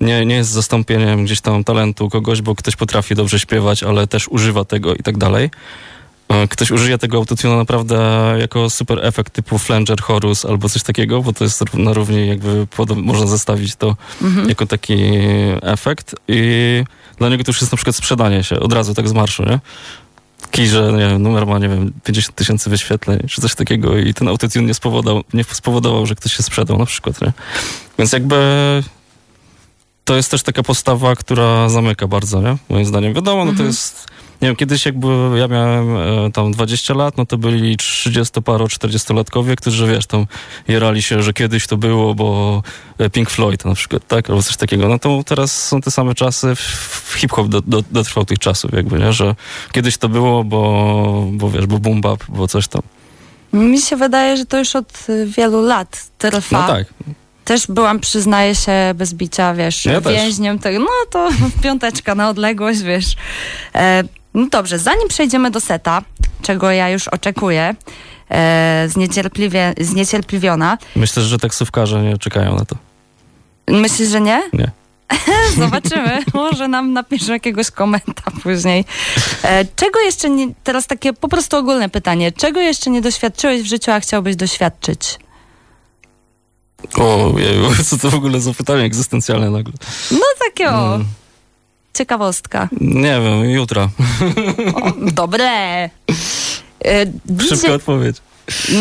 Nie, 0.00 0.26
nie 0.26 0.34
jest 0.34 0.50
zastąpieniem 0.50 1.24
gdzieś 1.24 1.40
tam 1.40 1.64
talentu 1.64 2.08
kogoś, 2.08 2.42
bo 2.42 2.54
ktoś 2.54 2.76
potrafi 2.76 3.14
dobrze 3.14 3.40
śpiewać, 3.40 3.82
ale 3.82 4.06
też 4.06 4.28
używa 4.28 4.64
tego 4.64 4.94
i 4.94 5.02
tak 5.02 5.18
dalej. 5.18 5.50
E, 6.28 6.48
Ktoś 6.48 6.70
użyje 6.70 6.98
tego 6.98 7.16
autotuna 7.16 7.56
naprawdę 7.56 7.98
jako 8.40 8.70
super 8.70 9.06
efekt 9.06 9.32
typu 9.32 9.58
flanger, 9.58 10.00
chorus 10.02 10.44
albo 10.44 10.68
coś 10.68 10.82
takiego, 10.82 11.22
bo 11.22 11.32
to 11.32 11.44
jest 11.44 11.74
na 11.74 11.92
równi 11.92 12.28
jakby 12.28 12.66
można 12.96 13.26
zestawić 13.26 13.76
to 13.76 13.96
Mhm. 14.22 14.48
jako 14.48 14.66
taki 14.66 14.94
efekt 15.62 16.14
i 16.28 16.84
dla 17.18 17.28
niego 17.28 17.44
to 17.44 17.50
już 17.50 17.60
jest 17.60 17.72
na 17.72 17.76
przykład 17.76 17.96
sprzedanie 17.96 18.44
się 18.44 18.60
od 18.60 18.72
razu 18.72 18.94
tak 18.94 19.08
z 19.08 19.12
marszu, 19.12 19.42
nie? 19.44 19.60
Kij, 20.50 20.66
że 20.66 20.92
nie 20.92 20.98
wiem, 21.08 21.22
numer 21.22 21.46
ma, 21.46 21.58
nie 21.58 21.68
wiem, 21.68 21.92
50 22.04 22.34
tysięcy 22.36 22.70
wyświetleń, 22.70 23.18
czy 23.28 23.40
coś 23.40 23.54
takiego 23.54 23.98
i 23.98 24.14
ten 24.14 24.28
autotune 24.28 24.66
nie 24.66 24.74
spowodował, 24.74 25.22
nie 25.34 25.44
spowodował, 25.44 26.06
że 26.06 26.14
ktoś 26.14 26.32
się 26.36 26.42
sprzedał 26.42 26.78
na 26.78 26.86
przykład, 26.86 27.20
nie? 27.22 27.32
Więc 27.98 28.12
jakby 28.12 28.36
to 30.04 30.16
jest 30.16 30.30
też 30.30 30.42
taka 30.42 30.62
postawa, 30.62 31.16
która 31.16 31.68
zamyka 31.68 32.06
bardzo, 32.06 32.42
nie? 32.42 32.56
Moim 32.68 32.84
zdaniem. 32.84 33.14
Wiadomo, 33.14 33.38
no 33.44 33.50
to 33.50 33.50
Mhm. 33.50 33.68
jest, 33.68 34.06
nie 34.42 34.48
wiem, 34.48 34.56
kiedyś 34.56 34.86
jakby 34.86 35.08
ja 35.38 35.48
miałem 35.48 35.96
e, 35.96 36.32
tam 36.32 36.52
20 36.52 36.94
lat, 36.94 37.16
no 37.16 37.26
to 37.26 37.38
byli 37.38 37.76
30-paro, 37.76 38.64
40-latkowie, 38.66 39.54
którzy, 39.56 39.86
wiesz, 39.86 40.06
tam 40.06 40.26
jarali 40.68 41.02
się, 41.02 41.22
że 41.22 41.32
kiedyś 41.32 41.66
to 41.66 41.76
było, 41.76 42.14
bo 42.14 42.62
e, 42.98 43.10
Pink 43.10 43.30
Floyd 43.30 43.64
na 43.64 43.74
przykład, 43.74 44.06
tak? 44.08 44.30
Albo 44.30 44.42
coś 44.42 44.56
takiego. 44.56 44.88
No 44.88 44.98
to 44.98 45.22
teraz 45.26 45.66
są 45.68 45.80
te 45.80 45.90
same 45.90 46.14
czasy, 46.14 46.54
hip-hop 47.16 47.48
do, 47.48 47.60
do, 47.60 47.82
dotrwał 47.90 48.24
tych 48.24 48.38
czasów 48.38 48.72
jakby, 48.72 48.98
nie? 48.98 49.12
Że 49.12 49.34
kiedyś 49.72 49.98
to 49.98 50.08
było, 50.08 50.44
bo, 50.44 51.26
bo 51.32 51.50
wiesz, 51.50 51.66
bo 51.66 51.78
boom 51.78 52.00
bap, 52.00 52.24
bo 52.28 52.48
coś 52.48 52.68
tam. 52.68 52.82
Mi 53.52 53.80
się 53.80 53.96
wydaje, 53.96 54.36
że 54.36 54.46
to 54.46 54.58
już 54.58 54.76
od 54.76 55.06
y, 55.08 55.26
wielu 55.26 55.62
lat 55.62 56.06
trwa. 56.18 56.60
No 56.60 56.66
tak. 56.66 56.86
Też 57.44 57.66
byłam, 57.66 58.00
przyznaję 58.00 58.54
się, 58.54 58.72
bez 58.94 59.14
bicia, 59.14 59.54
wiesz, 59.54 59.84
Ja 59.84 60.00
też. 60.00 60.12
więźniem 60.12 60.58
tego. 60.58 60.78
No 60.78 60.86
to 61.10 61.28
piąteczka 61.62 62.14
na 62.14 62.28
odległość, 62.28 62.80
wiesz. 62.82 63.16
E, 63.74 64.04
no 64.38 64.46
dobrze, 64.50 64.78
zanim 64.78 65.08
przejdziemy 65.08 65.50
do 65.50 65.60
seta, 65.60 66.02
czego 66.42 66.70
ja 66.70 66.90
już 66.90 67.08
oczekuję, 67.08 67.74
e, 68.30 68.84
zniecierpliwie, 68.88 69.74
zniecierpliwiona. 69.80 70.78
Myślę, 70.96 71.22
że 71.22 71.38
taksówkarze 71.38 72.02
nie 72.02 72.18
czekają 72.18 72.56
na 72.56 72.64
to. 72.64 72.76
Myślisz, 73.68 74.08
że 74.08 74.20
nie? 74.20 74.42
Nie. 74.52 74.70
Zobaczymy. 75.58 76.18
Może 76.34 76.68
nam 76.68 76.92
napiszą 76.92 77.32
jakiegoś 77.32 77.70
komenta 77.70 78.22
później. 78.42 78.84
E, 79.42 79.64
czego 79.76 80.00
jeszcze 80.00 80.30
nie, 80.30 80.54
teraz 80.64 80.86
takie 80.86 81.12
po 81.12 81.28
prostu 81.28 81.56
ogólne 81.56 81.88
pytanie. 81.88 82.32
Czego 82.32 82.60
jeszcze 82.60 82.90
nie 82.90 83.00
doświadczyłeś 83.00 83.62
w 83.62 83.66
życiu, 83.66 83.90
a 83.90 84.00
chciałbyś 84.00 84.36
doświadczyć? 84.36 85.18
O, 86.96 87.34
co 87.88 87.98
to 87.98 88.10
w 88.10 88.14
ogóle 88.14 88.40
za 88.40 88.54
pytanie 88.54 88.82
egzystencjalne 88.82 89.50
nagle. 89.50 89.72
No 90.10 90.20
takie 90.44 90.70
o, 90.70 90.94
Mm, 90.94 91.06
ciekawostka. 91.98 92.68
nie 92.80 93.20
wiem, 93.20 93.50
jutro. 93.50 93.88
O, 94.82 94.92
dobre. 95.12 95.50
E, 96.80 97.06
DJ, 97.06 97.48
Szybka 97.48 97.72
odpowiedź. 97.72 98.16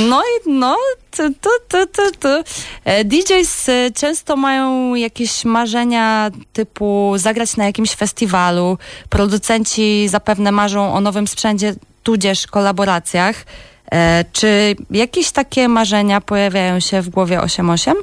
no 0.09 0.21
i 0.21 0.49
no, 0.49 0.77
tu, 1.11 1.23
tu, 1.41 1.49
tu, 1.69 1.87
tu, 1.87 2.11
tu. 2.19 2.43
E, 2.85 3.03
DJs 3.03 3.69
e, 3.69 3.91
często 3.91 4.35
mają 4.35 4.95
jakieś 4.95 5.45
marzenia 5.45 6.31
typu 6.53 7.13
zagrać 7.15 7.57
na 7.57 7.65
jakimś 7.65 7.91
festiwalu. 7.91 8.77
Producenci 9.09 10.07
zapewne 10.07 10.51
marzą 10.51 10.93
o 10.93 11.01
nowym 11.01 11.27
sprzęcie, 11.27 11.75
tudzież 12.03 12.47
kolaboracjach. 12.47 13.45
Czy 14.33 14.75
jakieś 14.91 15.31
takie 15.31 15.67
marzenia 15.67 16.21
pojawiają 16.21 16.79
się 16.79 17.01
w 17.01 17.09
głowie 17.09 17.41
88? 17.41 17.95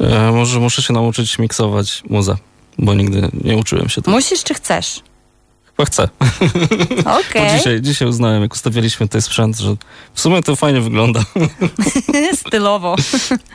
E, 0.00 0.32
może 0.32 0.60
muszę 0.60 0.82
się 0.82 0.92
nauczyć 0.92 1.38
miksować 1.38 2.02
muzę, 2.10 2.36
bo 2.78 2.94
nigdy 2.94 3.28
nie 3.44 3.56
uczyłem 3.56 3.88
się 3.88 4.02
tego. 4.02 4.16
Musisz 4.16 4.44
czy 4.44 4.54
chcesz? 4.54 5.02
Chyba 5.64 5.86
chcę. 5.86 6.08
Okej. 7.04 7.42
Bo 7.52 7.58
dzisiaj, 7.58 7.80
dzisiaj 7.80 8.08
uznałem, 8.08 8.42
jak 8.42 8.52
ustawialiśmy 8.52 9.08
tutaj 9.08 9.22
sprzęt, 9.22 9.58
że 9.58 9.74
w 10.14 10.20
sumie 10.20 10.42
to 10.42 10.56
fajnie 10.56 10.80
wygląda. 10.80 11.20
Stylowo. 12.46 12.96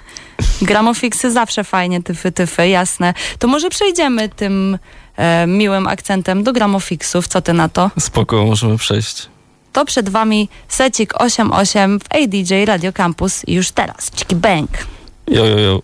Gramofiksy 0.61 1.31
zawsze 1.31 1.63
fajnie, 1.63 2.03
tyfy, 2.03 2.31
tyfy, 2.31 2.67
jasne. 2.67 3.13
To 3.39 3.47
może 3.47 3.69
przejdziemy 3.69 4.29
tym 4.29 4.77
e, 5.17 5.47
miłym 5.47 5.87
akcentem 5.87 6.43
do 6.43 6.53
gramofiksów. 6.53 7.27
Co 7.27 7.41
ty 7.41 7.53
na 7.53 7.69
to? 7.69 7.91
Spoko, 7.99 8.45
możemy 8.45 8.77
przejść. 8.77 9.27
To 9.73 9.85
przed 9.85 10.09
wami 10.09 10.49
secik 10.67 11.21
88 11.21 11.99
w 11.99 12.03
ADJ 12.15 12.65
Radio 12.65 12.93
Campus 12.93 13.41
już 13.47 13.71
teraz. 13.71 14.11
Ciki 14.11 14.35
bang. 14.35 14.69
Jo, 15.27 15.45
jo, 15.45 15.59
jo. 15.59 15.81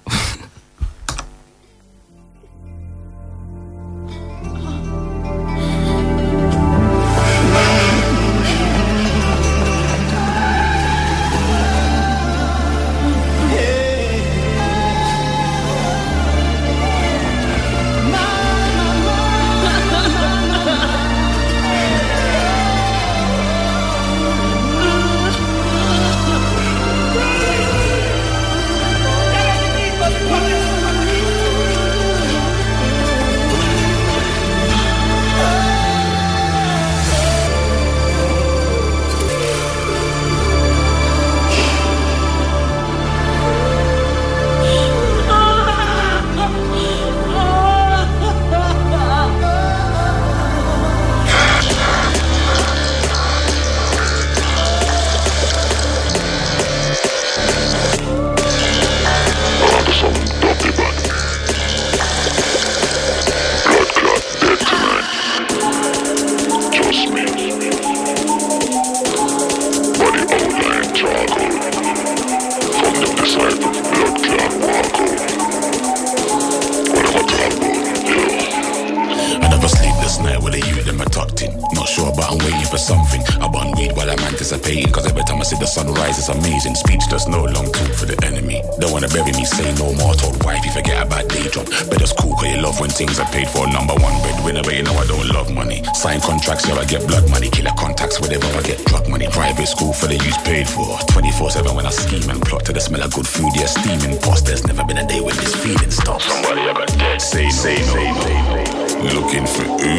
Looking 109.30 109.46
for 109.46 109.62
who? 109.62 109.94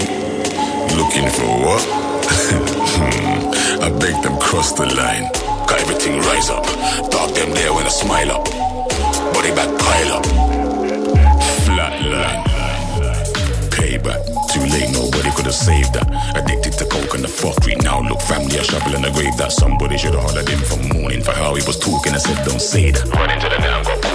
Looking 0.99 1.31
for 1.31 1.47
what? 1.63 1.87
I 3.81 3.89
beg 4.01 4.21
them 4.25 4.37
cross 4.41 4.73
the 4.73 4.87
line. 4.87 5.31
Got 5.71 5.83
everything 5.83 6.19
rise 6.19 6.51
up. 6.51 6.65
Dark 7.13 7.35
them 7.35 7.55
there 7.55 7.73
when 7.73 7.87
I 7.87 7.91
smile 7.91 8.33
up. 8.33 8.45
Body 9.33 9.55
back 9.55 9.71
pile 9.79 10.15
up. 10.19 10.27
Flat 11.63 11.95
line. 12.11 12.43
Payback. 13.71 14.19
Too 14.51 14.67
late, 14.67 14.91
nobody 14.91 15.31
could 15.37 15.47
have 15.47 15.55
saved 15.55 15.95
that. 15.95 16.11
Addicted 16.35 16.73
to 16.79 16.85
coke 16.87 17.15
and 17.15 17.23
the 17.23 17.29
fuckery. 17.29 17.81
Now 17.85 18.01
look, 18.01 18.21
family 18.23 18.57
a 18.57 18.65
shovel 18.65 18.97
in 18.97 19.03
the 19.03 19.13
grave 19.13 19.37
that 19.37 19.53
somebody 19.53 19.97
should 19.97 20.15
have 20.15 20.25
hollered 20.25 20.49
him 20.49 20.59
from 20.59 20.89
morning 20.89 21.23
for 21.23 21.31
how 21.31 21.55
he 21.55 21.65
was 21.69 21.79
talking 21.79 22.15
I 22.15 22.19
said, 22.19 22.45
don't 22.45 22.61
say 22.61 22.91
that. 22.91 23.07
Run 23.15 23.31
into 23.31 23.49
the 23.49 23.63
and 23.63 23.87
got 23.87 24.10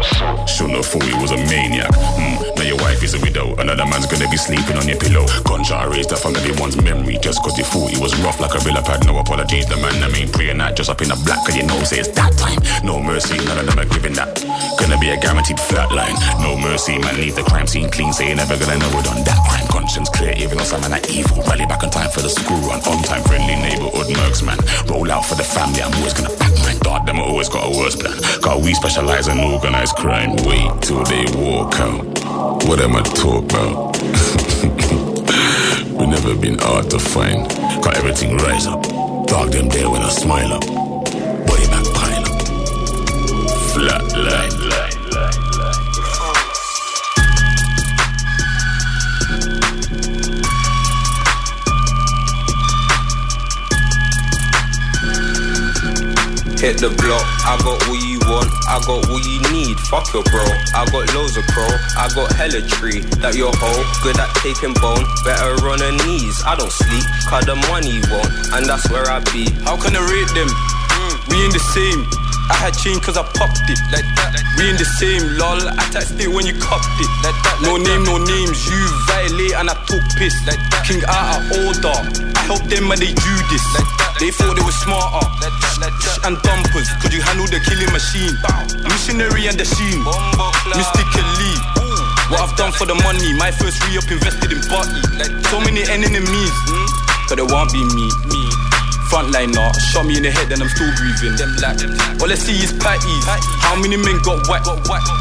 that 0.00 0.60
up 0.60 0.70
no 0.70 0.82
thought 0.82 1.02
he 1.02 1.14
was 1.20 1.30
a 1.32 1.40
maniac. 1.48 1.90
Hmm, 1.92 2.40
now 2.56 2.64
your 2.64 2.76
wife 2.78 3.02
is 3.02 3.14
a 3.14 3.20
widow. 3.20 3.54
Another 3.56 3.84
man's 3.84 4.06
gonna 4.06 4.28
be 4.30 4.36
sleeping 4.36 4.76
on 4.76 4.86
your 4.88 4.96
pillow. 4.96 5.26
Gunshot 5.44 5.90
raised 5.90 6.12
up 6.12 6.24
under 6.24 6.40
the 6.40 6.56
one's 6.60 6.76
memory 6.80 7.18
just 7.20 7.42
cause 7.42 7.56
they 7.56 7.62
thought 7.62 7.90
he 7.90 7.98
was 8.00 8.16
rough 8.20 8.40
like 8.40 8.54
a 8.54 8.60
real 8.64 8.80
pad. 8.82 9.04
No 9.04 9.18
apologies, 9.18 9.66
the 9.66 9.76
man 9.76 10.02
I 10.02 10.08
mean 10.08 10.28
praying 10.30 10.58
that 10.58 10.76
just 10.76 10.90
up 10.90 11.02
in 11.02 11.08
the 11.08 11.18
black 11.24 11.44
cause 11.44 11.56
you 11.56 11.64
know 11.64 11.80
say 11.84 12.00
it's 12.00 12.08
that 12.16 12.32
time. 12.36 12.60
No 12.84 13.00
mercy, 13.00 13.36
none 13.44 13.58
of 13.58 13.66
them 13.66 13.78
are 13.78 13.88
giving 13.88 14.14
that. 14.14 14.40
Gonna 14.78 14.98
be 14.98 15.10
a 15.10 15.18
guaranteed 15.20 15.58
flatline. 15.58 16.16
No 16.40 16.56
mercy, 16.56 16.98
man, 16.98 17.16
leave 17.16 17.36
the 17.36 17.44
crime 17.44 17.66
scene 17.66 17.90
clean, 17.90 18.12
Say 18.12 18.28
you're 18.28 18.36
never 18.36 18.56
gonna 18.56 18.78
know 18.78 18.92
it 18.98 19.06
on 19.08 19.24
that 19.24 19.40
crime. 19.48 19.66
Conscience 19.68 20.08
clear, 20.08 20.32
even 20.36 20.56
though 20.56 20.64
some 20.64 20.80
man 20.80 20.94
are 20.94 21.06
evil. 21.10 21.42
Rally 21.44 21.66
back 21.66 21.82
on 21.82 21.90
time 21.90 22.10
for 22.10 22.22
the 22.22 22.30
school 22.30 22.60
run. 22.68 22.80
On 22.88 23.02
time, 23.02 23.22
friendly 23.24 23.56
neighborhood 23.56 24.08
mercs, 24.16 24.44
man. 24.44 24.58
Roll 24.88 25.10
out 25.10 25.26
for 25.26 25.34
the 25.34 25.44
family, 25.44 25.82
I'm 25.82 25.92
always 25.98 26.14
gonna 26.14 26.34
back 26.36 26.52
my 26.62 26.74
dog. 26.80 27.06
Them 27.06 27.20
always 27.20 27.48
got 27.48 27.66
a 27.66 27.72
worse 27.76 27.96
plan. 27.96 28.16
Cause 28.40 28.62
we 28.64 28.74
specialize 28.74 29.28
in 29.28 29.38
organized 29.38 29.89
crime. 29.92 30.36
Wait 30.44 30.82
till 30.82 31.02
they 31.04 31.24
walk 31.36 31.78
out. 31.80 32.04
What 32.66 32.80
am 32.80 32.96
I 32.96 33.02
talk 33.02 33.44
about? 33.44 33.96
we 35.98 36.06
never 36.06 36.34
been 36.34 36.58
hard 36.58 36.90
to 36.90 36.98
find. 36.98 37.48
Got 37.82 37.96
everything 37.96 38.36
rise 38.36 38.66
up. 38.66 38.82
Dog 39.26 39.52
them 39.52 39.68
there 39.68 39.88
when 39.88 40.02
I 40.02 40.10
smile 40.10 40.52
up. 40.52 40.66
Body 40.66 41.66
back 41.66 41.84
pile 41.94 42.24
up. 42.24 42.42
Flat 43.72 44.12
line. 44.16 44.50
Hit 56.60 56.76
the 56.76 56.90
block, 56.90 57.24
I 57.46 57.56
got 57.64 57.88
what 57.88 58.04
you 58.04 58.09
want, 58.30 58.50
I 58.70 58.78
got 58.86 59.10
what 59.10 59.26
you 59.26 59.42
need. 59.50 59.76
Fuck 59.90 60.06
your 60.14 60.22
bro, 60.30 60.46
I 60.74 60.86
got 60.88 61.10
loads 61.14 61.36
of 61.36 61.44
crow, 61.50 61.70
I 61.98 62.06
got 62.14 62.30
hella 62.38 62.62
tree. 62.62 63.02
That 63.18 63.34
your 63.34 63.50
hoe, 63.50 63.82
good 64.06 64.16
at 64.16 64.30
taking 64.38 64.74
bone, 64.78 65.04
better 65.26 65.58
on 65.66 65.82
her 65.82 65.94
knees. 66.06 66.38
I 66.46 66.54
don't 66.54 66.70
sleep, 66.70 67.04
cause 67.26 67.44
the 67.44 67.58
money 67.68 67.98
won't, 68.08 68.30
and 68.54 68.62
that's 68.66 68.86
where 68.88 69.10
I 69.10 69.18
be. 69.34 69.50
How 69.66 69.74
can 69.74 69.98
I 69.98 70.02
rate 70.06 70.30
them? 70.32 70.48
Mm. 70.48 71.14
We 71.28 71.36
in 71.44 71.52
the 71.52 71.62
same. 71.74 72.06
I 72.50 72.58
had 72.58 72.74
chain 72.74 72.98
cause 72.98 73.16
I 73.16 73.22
popped 73.22 73.62
it. 73.70 73.78
Like 73.94 74.06
that. 74.18 74.34
We 74.58 74.70
in 74.70 74.76
the 74.76 74.88
same, 74.98 75.22
lol. 75.38 75.62
I 75.70 75.86
taxed 75.94 76.18
it 76.18 76.26
when 76.26 76.46
you 76.46 76.54
copped 76.58 76.98
it. 76.98 77.10
Like 77.22 77.38
that. 77.46 77.62
No 77.62 77.78
name, 77.78 78.02
that. 78.02 78.10
no 78.10 78.18
names. 78.18 78.58
You 78.66 78.80
violate 79.06 79.54
and 79.54 79.70
I 79.70 79.78
took 79.86 80.02
piss. 80.18 80.34
Like 80.50 80.58
that. 80.74 80.82
King 80.82 80.98
out 81.06 81.38
of 81.38 81.62
order. 81.62 81.94
I 82.34 82.42
helped 82.50 82.66
them 82.66 82.90
when 82.90 82.98
they 82.98 83.14
do 83.14 83.32
this. 83.54 83.62
Like 83.78 83.86
that. 84.02 84.09
They 84.20 84.28
thought 84.30 84.52
they 84.52 84.60
were 84.60 84.78
smarter. 84.84 85.24
And 86.28 86.36
dumpers, 86.44 86.92
could 87.00 87.12
you 87.16 87.24
handle 87.24 87.48
the 87.48 87.56
killing 87.64 87.88
machine? 87.88 88.36
Missionary 88.84 89.48
and 89.48 89.56
the 89.56 89.64
sheen. 89.64 90.04
Mystically. 90.76 91.56
What 92.28 92.44
I've 92.44 92.54
done 92.54 92.70
for 92.76 92.84
the 92.84 92.94
money, 93.00 93.32
my 93.34 93.50
first 93.50 93.80
re-up 93.88 94.06
invested 94.12 94.52
in 94.52 94.60
Butty. 94.68 95.00
So 95.48 95.58
many 95.64 95.82
enemies, 95.88 96.54
cause 97.26 97.40
it 97.40 97.48
won't 97.48 97.72
be 97.72 97.80
me. 97.96 98.06
Frontliner, 99.10 99.74
shot 99.90 100.06
me 100.06 100.14
in 100.18 100.22
the 100.22 100.30
head 100.30 100.52
and 100.54 100.62
I'm 100.62 100.70
still 100.70 100.86
breathing. 100.94 101.34
Them 101.34 101.50
black. 101.58 101.82
All 102.22 102.30
I 102.30 102.38
see 102.38 102.54
is 102.62 102.70
patties. 102.78 103.26
How 103.58 103.74
many 103.74 103.98
men 103.98 104.22
got 104.22 104.46
whacked? 104.46 104.70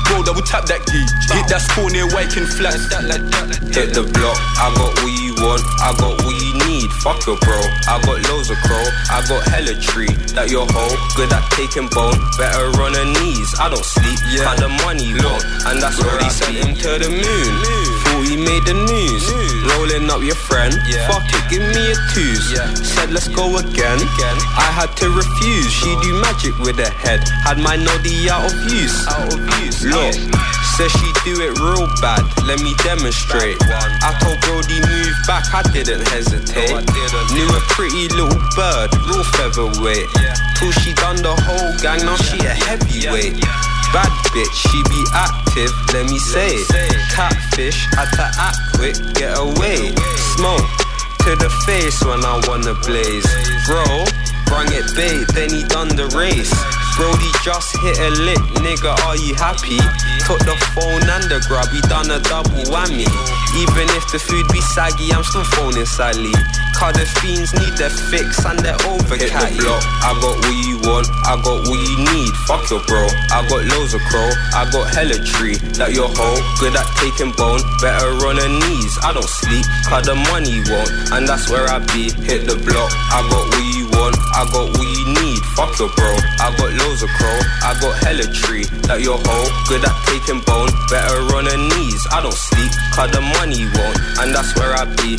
Bro, 0.05 0.29
double 0.29 0.45
tap 0.45 0.69
that 0.69 0.85
gauge. 0.85 1.09
Hit 1.33 1.49
that 1.49 1.65
score 1.65 1.89
near 1.89 2.05
Wyking 2.13 2.45
Flats. 2.45 2.85
Hit 3.73 3.97
the 3.97 4.05
block, 4.05 4.37
I 4.61 4.69
got 4.77 4.93
what 5.01 5.09
you 5.09 5.33
want, 5.41 5.65
I 5.81 5.97
got 5.97 6.21
what 6.21 6.35
you 6.37 6.38
need. 6.79 6.91
Fuck 7.03 7.25
your 7.27 7.37
bro, 7.43 7.59
I 7.87 7.99
got 8.03 8.19
loads 8.31 8.49
of 8.49 8.57
crow, 8.63 8.83
I 9.11 9.23
got 9.27 9.43
hella 9.47 9.75
tree. 9.79 10.11
That 10.35 10.49
your 10.49 10.65
hoe, 10.69 10.95
good 11.15 11.31
at 11.31 11.43
taking 11.51 11.87
bone, 11.91 12.15
better 12.39 12.71
on 12.79 12.95
her 12.95 13.07
knees. 13.19 13.51
I 13.59 13.67
don't 13.69 13.83
sleep, 13.83 14.19
yeah. 14.31 14.55
the 14.55 14.71
money 14.87 15.11
look, 15.13 15.43
and 15.67 15.81
that's 15.81 15.99
what 15.99 16.21
he 16.23 16.29
sent 16.29 16.55
him 16.55 16.71
to 16.75 16.91
the 16.99 17.11
moon. 17.11 17.51
Thought 18.03 18.23
he 18.27 18.37
made 18.39 18.63
the 18.63 18.75
news, 18.75 19.23
rolling 19.75 20.07
up 20.09 20.23
your 20.23 20.39
friend. 20.47 20.73
Fuck 21.07 21.27
it, 21.27 21.43
give 21.51 21.63
me 21.75 21.91
a 21.91 21.95
twos. 22.15 22.55
Said 22.79 23.11
let's 23.11 23.27
go 23.27 23.57
again. 23.57 23.99
I 24.55 24.69
had 24.71 24.95
to 25.03 25.09
refuse. 25.11 25.71
She 25.71 25.91
do 26.01 26.15
magic 26.21 26.57
with 26.59 26.77
her 26.79 26.93
head, 27.03 27.27
had 27.43 27.59
my 27.59 27.75
noddy 27.75 28.29
out 28.29 28.47
of 28.47 28.55
use. 28.71 29.07
Out 29.07 29.33
of 29.33 29.39
use. 29.59 29.83
Look. 29.83 30.58
Says 30.79 30.95
she 30.95 31.11
do 31.27 31.35
it 31.43 31.59
real 31.59 31.91
bad, 31.99 32.23
let 32.47 32.63
me 32.63 32.71
demonstrate. 32.87 33.59
I 33.99 34.15
told 34.23 34.39
Brody 34.47 34.79
move 34.87 35.11
back, 35.27 35.43
I 35.51 35.59
didn't 35.75 36.07
hesitate. 36.07 36.71
Knew 37.35 37.49
a 37.51 37.59
pretty 37.75 38.07
little 38.15 38.39
bird, 38.55 38.87
real 39.03 39.27
featherweight. 39.35 40.07
Till 40.55 40.71
she 40.79 40.95
done 40.95 41.19
the 41.19 41.35
whole 41.35 41.75
gang, 41.83 42.07
now 42.07 42.15
she 42.15 42.39
a 42.47 42.55
heavyweight. 42.55 43.43
Bad 43.91 44.07
bitch, 44.31 44.55
she 44.55 44.79
be 44.87 45.03
active, 45.11 45.67
let 45.91 46.07
me 46.07 46.17
say. 46.17 46.55
it. 46.55 46.95
Catfish, 47.11 47.83
had 47.99 48.07
to 48.15 48.31
act 48.39 48.63
quick, 48.79 48.95
get 49.19 49.35
away. 49.35 49.91
Smoke 50.39 50.63
to 51.27 51.35
the 51.35 51.51
face 51.67 51.99
when 52.07 52.23
I 52.23 52.39
wanna 52.47 52.79
blaze. 52.87 53.27
Bro, 53.67 53.83
bring 54.47 54.71
it 54.71 54.87
bait, 54.95 55.27
then 55.35 55.51
he 55.51 55.67
done 55.67 55.91
the 55.99 56.07
race. 56.15 56.55
Brody 56.99 57.31
just 57.47 57.71
hit 57.79 57.95
a 57.95 58.11
lick, 58.27 58.43
nigga, 58.59 58.91
are 59.07 59.15
you 59.15 59.31
happy? 59.39 59.79
Took 60.27 60.43
the 60.43 60.51
phone 60.75 60.99
and 60.99 61.31
the 61.31 61.39
grub, 61.47 61.71
he 61.71 61.79
done 61.87 62.11
a 62.11 62.19
double 62.27 62.67
whammy. 62.67 63.07
Even 63.55 63.87
if 63.95 64.03
the 64.11 64.19
food 64.19 64.43
be 64.51 64.59
saggy, 64.75 65.07
I'm 65.15 65.23
still 65.23 65.47
phoning 65.55 65.87
Sally. 65.87 66.35
Cause 66.75 66.99
the 66.99 67.07
fiends 67.23 67.55
need 67.55 67.71
their 67.79 67.89
fix 68.11 68.43
and 68.43 68.59
they're 68.59 68.79
over 68.87 69.15
Hit 69.15 69.31
the 69.31 69.47
block, 69.63 69.83
I 70.03 70.11
got 70.19 70.35
what 70.43 70.55
you 70.63 70.75
want, 70.83 71.07
I 71.23 71.39
got 71.39 71.63
what 71.71 71.79
you 71.79 71.97
need. 72.03 72.31
Fuck 72.47 72.67
your 72.67 72.83
bro, 72.83 73.07
I 73.31 73.47
got 73.47 73.63
loads 73.71 73.95
of 73.95 74.03
crow, 74.11 74.31
I 74.51 74.67
got 74.67 74.91
hella 74.91 75.19
tree. 75.23 75.55
That 75.79 75.95
your 75.95 76.11
hoe, 76.11 76.39
good 76.59 76.75
at 76.75 76.87
taking 76.99 77.31
bone, 77.39 77.63
better 77.79 78.11
on 78.27 78.43
her 78.43 78.51
knees. 78.51 78.99
I 79.07 79.15
don't 79.15 79.23
sleep, 79.23 79.63
cause 79.87 80.03
the 80.03 80.19
money 80.29 80.59
won't, 80.67 80.91
and 81.15 81.23
that's 81.23 81.47
where 81.47 81.63
I 81.67 81.79
be. 81.95 82.11
Hit 82.27 82.43
the 82.43 82.59
block, 82.59 82.91
I 83.11 83.23
got 83.27 83.43
what 83.55 83.63
you 83.71 83.88
want, 84.09 84.17
I 84.35 84.45
got 84.51 84.77
what 84.77 84.87
you 84.87 85.05
need. 85.05 85.39
Fuck 85.55 85.77
your 85.79 85.89
bro, 85.95 86.15
I 86.39 86.55
got 86.57 86.71
loads 86.73 87.03
of 87.03 87.09
crow, 87.09 87.39
I 87.63 87.77
got 87.81 87.97
hella 88.03 88.25
tree. 88.33 88.65
That 88.87 89.01
your 89.01 89.17
hoe, 89.17 89.49
good 89.67 89.83
at 89.85 89.95
taking 90.07 90.41
bone, 90.41 90.69
better 90.89 91.21
on 91.35 91.45
her 91.45 91.57
knees. 91.57 92.07
I 92.11 92.21
don't 92.21 92.33
sleep, 92.33 92.71
cause 92.93 93.11
the 93.11 93.21
money 93.21 93.65
won't, 93.75 93.97
and 94.19 94.35
that's 94.35 94.55
where 94.55 94.73
I 94.73 94.85
be. 94.85 95.17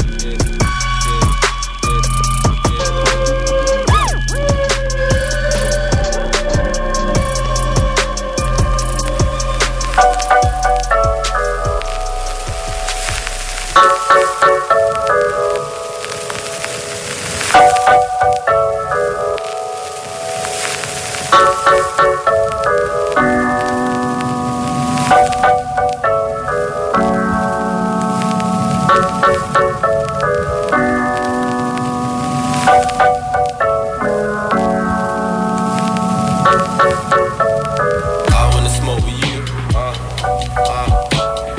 Uh, 40.57 40.63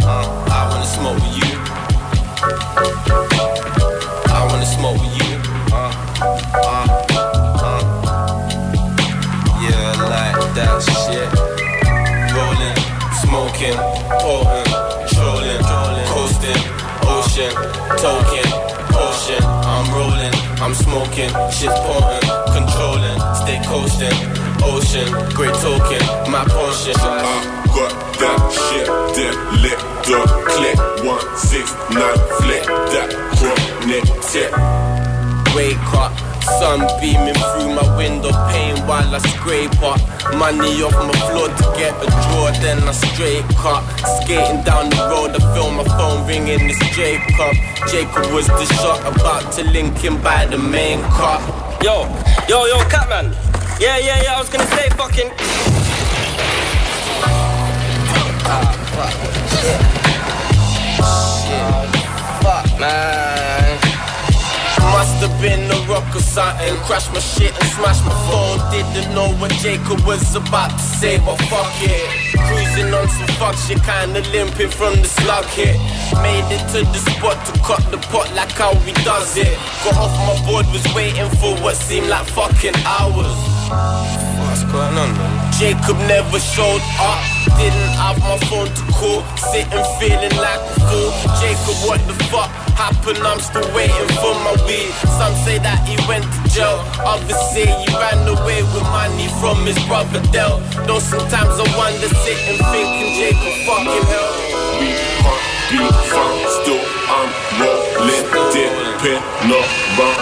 uh, 0.03 0.25
I 0.51 0.67
wanna 0.69 0.85
smoke 0.85 1.15
with 1.15 1.37
you. 1.39 1.47
I 4.27 4.45
wanna 4.49 4.65
smoke 4.65 4.99
with 4.99 5.15
you. 5.15 5.31
Uh, 5.71 5.91
yeah, 9.63 9.95
like 10.11 10.35
that 10.59 10.83
shit. 10.83 11.29
Rolling, 12.35 12.75
smoking, 13.23 13.79
pouring, 14.19 14.67
trolling, 15.15 15.63
coasting, 16.11 16.61
ocean, 17.07 17.51
token, 17.95 18.47
ocean. 18.91 19.43
I'm 19.71 19.87
rolling, 19.95 20.35
I'm 20.59 20.73
smoking, 20.75 21.31
shit's 21.47 21.79
pouring, 21.87 22.27
controlling, 22.51 23.19
stay 23.39 23.59
coasting, 23.63 24.17
ocean, 24.67 25.07
great 25.33 25.55
token, 25.63 26.03
my 26.29 26.43
portion. 26.43 26.95
Uh 26.99 27.60
but 27.81 27.93
that 28.21 28.39
shit 28.53 28.85
did 29.17 29.33
lit 29.65 29.79
the 30.05 30.21
click. 30.53 30.77
One 31.01 31.25
six 31.35 31.73
nine 31.89 32.21
flick 32.37 32.65
that 32.93 33.09
chronic 33.33 34.05
tip. 34.29 34.53
Wake 35.55 35.93
up. 35.97 36.13
Sun 36.59 36.81
beaming 36.99 37.33
through 37.33 37.73
my 37.73 37.85
window 37.97 38.33
pane 38.49 38.77
while 38.87 39.13
I 39.13 39.19
scrape 39.19 39.81
up 39.81 40.01
Money 40.35 40.81
off 40.81 40.93
my 40.93 41.13
floor 41.29 41.47
to 41.47 41.65
get 41.77 41.93
a 42.01 42.07
draw, 42.09 42.49
then 42.61 42.81
I 42.81 42.91
straight 42.93 43.45
cut 43.61 43.81
Skating 44.17 44.63
down 44.63 44.89
the 44.89 44.97
road, 45.05 45.31
I 45.37 45.39
feel 45.53 45.69
my 45.69 45.83
phone 45.83 46.27
ringing, 46.27 46.67
it's 46.67 46.79
Jacob 46.97 47.53
Jacob 47.91 48.33
was 48.33 48.47
the 48.47 48.65
shot, 48.81 48.99
about 49.05 49.53
to 49.53 49.63
link 49.65 49.95
him 49.99 50.19
by 50.21 50.47
the 50.47 50.57
main 50.57 50.99
car 51.13 51.39
Yo, 51.83 52.09
yo, 52.49 52.65
yo, 52.65 52.79
Catman 52.89 53.31
Yeah, 53.79 53.97
yeah, 53.99 54.23
yeah, 54.23 54.35
I 54.35 54.39
was 54.39 54.49
gonna 54.49 54.65
say 54.65 54.89
fucking 54.97 55.29
Fuck. 58.51 59.21
Must 64.91 65.23
have 65.23 65.41
been 65.41 65.71
a 65.71 65.75
rock 65.87 66.03
or 66.13 66.19
something. 66.19 66.75
Crashed 66.83 67.13
my 67.13 67.19
shit 67.19 67.53
and 67.53 67.69
smashed 67.71 68.03
my 68.03 68.11
phone. 68.27 68.59
Didn't 68.71 69.15
know 69.15 69.29
what 69.39 69.51
Jacob 69.63 70.01
was 70.05 70.35
about 70.35 70.71
to 70.71 70.83
say, 70.99 71.17
but 71.19 71.37
fuck 71.47 71.71
it. 71.79 72.35
Cruising 72.47 72.93
on 72.93 73.07
some 73.07 73.27
fuck 73.39 73.55
shit, 73.55 73.81
kinda 73.83 74.19
limping 74.33 74.69
from 74.69 74.95
the 75.01 75.07
slug 75.07 75.45
hit. 75.45 75.79
Made 76.21 76.43
it 76.51 76.63
to 76.73 76.83
the 76.83 76.99
spot 77.07 77.37
to 77.45 77.53
cut 77.61 77.83
the 77.89 77.99
pot 78.11 78.33
like 78.35 78.51
how 78.51 78.73
we 78.85 78.91
does 79.07 79.37
it. 79.37 79.57
Got 79.85 79.95
off 79.95 80.13
my 80.27 80.35
board, 80.45 80.65
was 80.73 80.85
waiting 80.93 81.29
for 81.39 81.55
what 81.63 81.77
seemed 81.77 82.09
like 82.09 82.27
fucking 82.27 82.75
hours. 82.85 83.37
What's 84.43 84.63
going 84.65 84.97
on, 84.97 85.13
man? 85.15 85.53
Jacob 85.53 85.97
never 86.09 86.39
showed 86.39 86.83
up. 86.99 87.30
Didn't 87.57 87.93
have 87.99 88.19
my 88.19 88.37
phone 88.49 88.69
to 88.69 88.83
call. 88.93 89.21
Sitting 89.51 89.85
feeling 89.99 90.35
like 90.37 90.61
a 90.61 90.73
fool. 90.87 91.09
Jacob, 91.39 91.77
what 91.87 91.99
the 92.07 92.15
fuck 92.31 92.49
happened? 92.75 93.19
I'm 93.21 93.39
still 93.39 93.67
waiting 93.75 94.09
for 94.21 94.33
my 94.45 94.55
weed. 94.65 94.91
Some 95.17 95.35
say 95.45 95.59
that 95.59 95.81
he 95.87 95.95
went 96.07 96.25
to 96.25 96.39
jail. 96.49 96.81
Others 97.05 97.41
say 97.53 97.67
he 97.67 97.87
ran 97.95 98.25
away 98.27 98.63
with 98.73 98.85
money 98.89 99.27
from 99.39 99.61
his 99.65 99.77
brother 99.85 100.21
Del. 100.33 100.59
Though 100.87 100.99
sometimes 100.99 101.55
I 101.59 101.65
wonder, 101.77 102.09
sitting 102.25 102.59
thinking 102.71 103.11
Jacob 103.19 103.53
fucking 103.67 104.05
hell. 104.09 104.31
We 104.81 104.89
can't 105.21 105.43
be 105.69 105.79
found. 106.09 106.41
Still, 106.61 106.81
I'm 107.07 107.29
rolling, 107.61 108.25
dipping, 108.51 109.21
bum. 109.97 110.15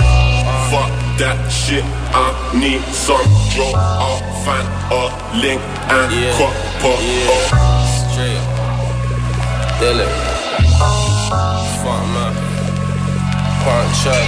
Fuck 0.70 0.99
that 1.19 1.36
shit. 1.51 1.84
I 2.15 2.32
need 2.55 2.79
some 2.95 3.19
draw. 3.51 3.75
I'll 3.75 4.23
find 4.47 4.63
a 4.88 5.12
link 5.36 5.60
and 5.91 6.08
Yeah. 6.15 6.32
copper. 6.39 6.95
Yeah. 7.03 7.91
Straight 8.08 8.39
up. 8.39 8.47
Fuck, 11.84 12.03
man. 12.15 12.34
Punk 13.63 13.89
truck. 13.99 14.27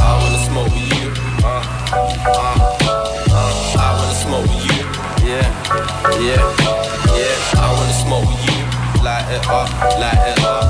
I 0.00 0.16
wanna 0.20 0.40
smoke 0.48 0.72
with 0.72 0.88
you. 0.96 1.08
Uh, 1.44 1.60
uh, 1.92 2.56
uh. 3.30 3.84
I 3.84 3.88
wanna 3.98 4.16
smoke 4.24 4.48
with 4.48 4.64
you. 4.64 4.80
Yeah, 5.28 5.44
yeah, 6.24 6.40
yeah. 7.20 7.60
I 7.60 7.68
wanna 7.76 7.96
smoke 8.04 8.24
with 8.28 8.42
you. 8.48 8.64
Light 9.04 9.28
it 9.28 9.44
up, 9.48 9.68
light 10.00 10.24
it 10.32 10.40
up. 10.42 10.64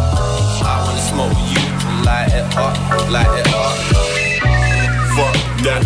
I 0.66 0.82
wanna 0.84 1.02
smoke 1.10 1.30
with 1.30 1.50
you. 1.54 1.62
Light 2.04 2.32
it 2.32 2.56
up, 2.56 2.74
light 3.10 3.38
it 3.38 3.46
up. 3.46 3.47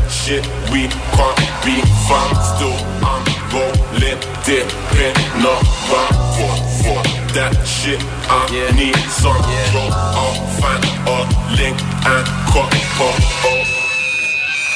Fuck 0.02 0.10
that 0.10 0.10
shit, 0.10 0.44
we 0.72 0.88
can't 1.14 1.38
be 1.64 1.76
found. 2.08 2.34
Still, 2.42 2.74
I'm 3.06 3.22
rolling, 3.52 4.18
dipping, 4.44 5.14
not 5.42 5.62
round. 5.90 6.16
Fuck, 6.34 6.58
fuck 6.82 7.06
that 7.34 7.52
shit, 7.66 8.00
I 8.28 8.46
Yeah. 8.50 8.70
need 8.74 8.96
some 9.10 9.36
Yeah. 9.36 9.70
draw. 9.70 9.88
I'll 9.90 10.46
find 10.60 10.82
a 11.06 11.18
link 11.56 11.78
and 12.06 12.26
copper. 12.50 13.12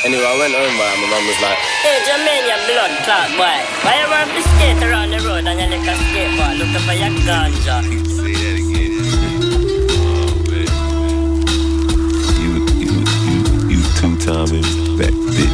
Anyway, 0.04 0.22
I 0.22 0.38
went 0.38 0.54
home, 0.54 0.78
right, 0.78 0.98
my 1.00 1.06
mum 1.10 1.26
was 1.26 1.40
like, 1.42 1.58
Hey, 1.82 1.98
Jamaican 2.06 2.60
blood 2.70 2.92
clot 3.04 3.28
boy. 3.36 3.58
Why 3.82 3.94
you 4.02 4.08
want 4.10 4.30
to 4.30 4.42
skate 4.42 4.82
around 4.82 5.10
the 5.10 5.18
road 5.26 5.46
and 5.46 5.58
you 5.60 5.66
like 5.66 5.88
a 5.88 5.94
skateboard 5.98 6.58
looking 6.58 6.82
for 6.86 6.94
your 6.94 7.10
ganja? 7.26 8.05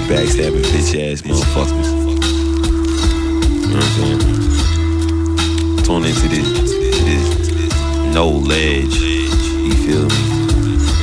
Backstabbing 0.09 0.65
bitch 0.73 0.95
ass 1.01 1.23
motherfuckers. 1.23 1.89
You 3.63 3.69
know 3.69 3.77
what 3.77 3.85
I'm 3.85 3.93
saying? 3.99 4.21
Tune 5.85 6.05
into 6.05 6.29
this, 6.29 6.47
this 7.05 8.15
no 8.15 8.29
ledge. 8.29 8.95
You 9.01 9.75
feel 9.75 10.07
me? 10.07 10.23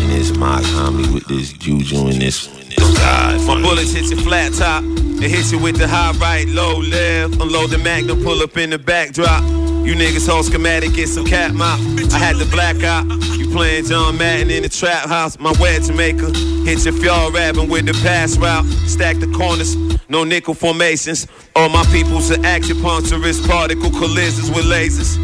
And 0.04 0.12
it's 0.14 0.36
my 0.38 0.62
comedy 0.74 1.10
with 1.14 1.28
this 1.28 1.54
juju 1.54 2.08
and 2.08 2.22
this. 2.22 2.48
God, 2.78 3.48
My 3.48 3.62
bullets 3.62 3.94
hit 3.94 4.10
your 4.10 4.20
flat 4.20 4.54
top. 4.54 4.84
It 5.22 5.30
hits 5.30 5.52
you 5.52 5.60
with 5.60 5.78
the 5.78 5.88
high 5.88 6.12
right, 6.20 6.48
low 6.48 6.80
left. 6.80 7.42
Unload 7.42 7.72
the 7.72 7.78
magnum, 7.78 8.24
pull 8.24 8.42
up 8.42 8.58
in 8.58 8.70
the 8.70 8.80
backdrop. 8.80 9.44
You 9.44 9.96
niggas 9.96 10.30
hold 10.30 10.46
schematic, 10.46 10.94
get 10.94 11.08
some 11.08 11.26
cat 11.26 11.54
mouth. 11.54 11.80
I 12.14 12.18
had 12.18 12.36
the 12.38 12.46
black 12.46 12.84
out. 12.84 13.06
You 13.50 13.56
playing 13.56 13.86
John 13.86 14.18
Madden 14.18 14.52
in 14.52 14.64
the 14.64 14.70
trap 14.70 15.08
house. 15.08 15.40
My 15.40 15.54
wedge 15.60 15.92
maker 15.92 16.32
hit 16.66 16.86
your 16.86 16.94
fjord 16.94 17.34
rapping 17.34 17.70
with 17.70 17.86
the 17.86 17.94
pass 18.04 18.38
route. 18.38 18.66
Stack 18.88 19.18
the 19.18 19.28
corners, 19.28 19.76
no 20.10 20.24
nickel 20.24 20.54
formations. 20.54 21.28
All 21.56 21.70
my 21.70 21.84
peoples 21.86 22.32
are 22.32 22.38
acupuncturist 22.38 23.48
particle 23.48 23.90
collisions 23.92 24.50
with 24.52 24.66
lasers. 24.66 25.16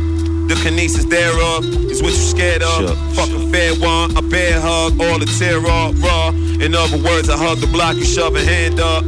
The 0.47 0.55
kinesis 0.55 1.09
thereof 1.09 1.65
is 1.91 2.01
what 2.01 2.13
you 2.13 2.17
scared 2.17 2.63
of. 2.63 2.87
Sure, 2.87 2.95
Fuck 3.13 3.29
a 3.29 3.51
fair 3.51 3.75
one, 3.75 4.15
a 4.17 4.21
bear 4.21 4.59
hug, 4.59 4.99
all 4.99 5.19
the 5.19 5.25
tear 5.37 5.59
off 5.59 6.01
raw. 6.01 6.29
In 6.29 6.73
other 6.73 6.97
words, 6.97 7.29
I 7.29 7.37
hug 7.37 7.59
the 7.59 7.67
block, 7.67 7.95
you 7.95 8.05
shove 8.05 8.35
a 8.35 8.43
hand 8.43 8.79
up. 8.79 9.03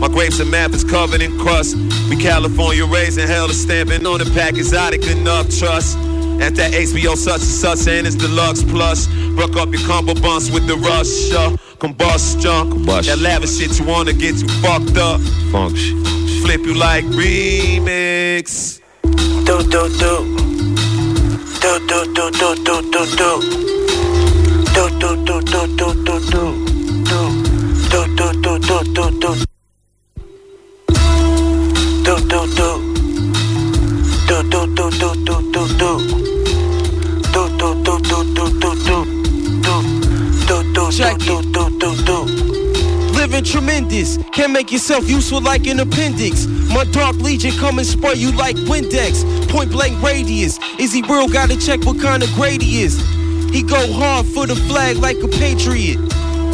My 0.00 0.08
grapes 0.08 0.40
and 0.40 0.50
map 0.50 0.72
is 0.72 0.84
covered 0.84 1.22
in 1.22 1.38
crust. 1.38 1.76
We 2.08 2.16
California 2.16 2.84
raising 2.86 3.26
hell 3.26 3.48
to 3.48 3.54
stamping 3.54 4.06
on 4.06 4.18
the 4.18 4.30
pack 4.34 4.54
exotic 4.54 5.06
enough 5.06 5.48
trust. 5.50 5.96
At 6.40 6.56
that 6.56 6.72
HBO 6.72 7.16
such 7.16 7.42
and 7.42 7.42
such 7.42 7.86
and 7.86 8.06
it's 8.06 8.16
deluxe 8.16 8.64
plus. 8.64 9.06
Broke 9.36 9.56
up 9.56 9.68
your 9.70 9.86
combo 9.86 10.14
bumps 10.14 10.50
with 10.50 10.66
the 10.66 10.76
rush, 10.76 11.30
uh, 11.32 11.56
combustion. 11.78 12.70
Combustion. 12.70 13.12
That 13.12 13.18
lavish 13.18 13.58
shit 13.58 13.78
you 13.78 13.84
wanna 13.84 14.14
get 14.14 14.36
you 14.36 14.48
fucked 14.62 14.96
up. 14.96 15.20
funk 15.52 15.76
shit. 15.76 15.96
Flip 16.42 16.60
you 16.62 16.74
like 16.74 17.04
remix. 17.04 18.80
Do 19.44 19.62
do 19.74 19.88
do. 20.00 20.14
Do 21.60 21.72
do 21.86 21.98
do 22.14 22.30
do 22.30 22.54
do 22.64 22.76
do 22.90 23.02
do. 23.20 23.30
Do 24.74 24.84
do 24.98 25.10
do 25.26 25.40
do 25.42 25.60
do 25.76 25.88
do 26.06 26.16
do. 26.30 26.44
Do 27.90 28.00
do 28.16 28.32
do 28.40 28.58
do 28.58 28.58
do 28.58 28.84
do 28.94 29.10
do. 29.20 29.44
Do 32.04 32.14
do 32.28 32.46
do. 32.56 32.70
Do 32.80 32.89
Check 40.90 41.18
do 41.18 41.40
do 41.52 41.78
do 41.78 41.94
do. 42.04 42.24
Living 43.14 43.44
tremendous, 43.44 44.18
can't 44.32 44.52
make 44.52 44.72
yourself 44.72 45.08
useful 45.08 45.40
like 45.40 45.66
an 45.68 45.78
appendix. 45.78 46.46
My 46.46 46.84
dark 46.84 47.16
legion 47.16 47.52
come 47.52 47.78
and 47.78 47.86
spray 47.86 48.14
you 48.14 48.32
like 48.32 48.56
Windex. 48.56 49.48
Point 49.48 49.70
blank 49.70 50.02
radius. 50.02 50.58
Is 50.80 50.92
he 50.92 51.02
real? 51.02 51.28
Gotta 51.28 51.56
check 51.56 51.84
what 51.84 52.00
kind 52.00 52.24
of 52.24 52.28
grade 52.34 52.60
he 52.60 52.82
is. 52.82 52.98
He 53.52 53.62
go 53.62 53.92
hard 53.92 54.26
for 54.26 54.46
the 54.48 54.56
flag 54.56 54.96
like 54.96 55.16
a 55.22 55.28
patriot. 55.28 55.98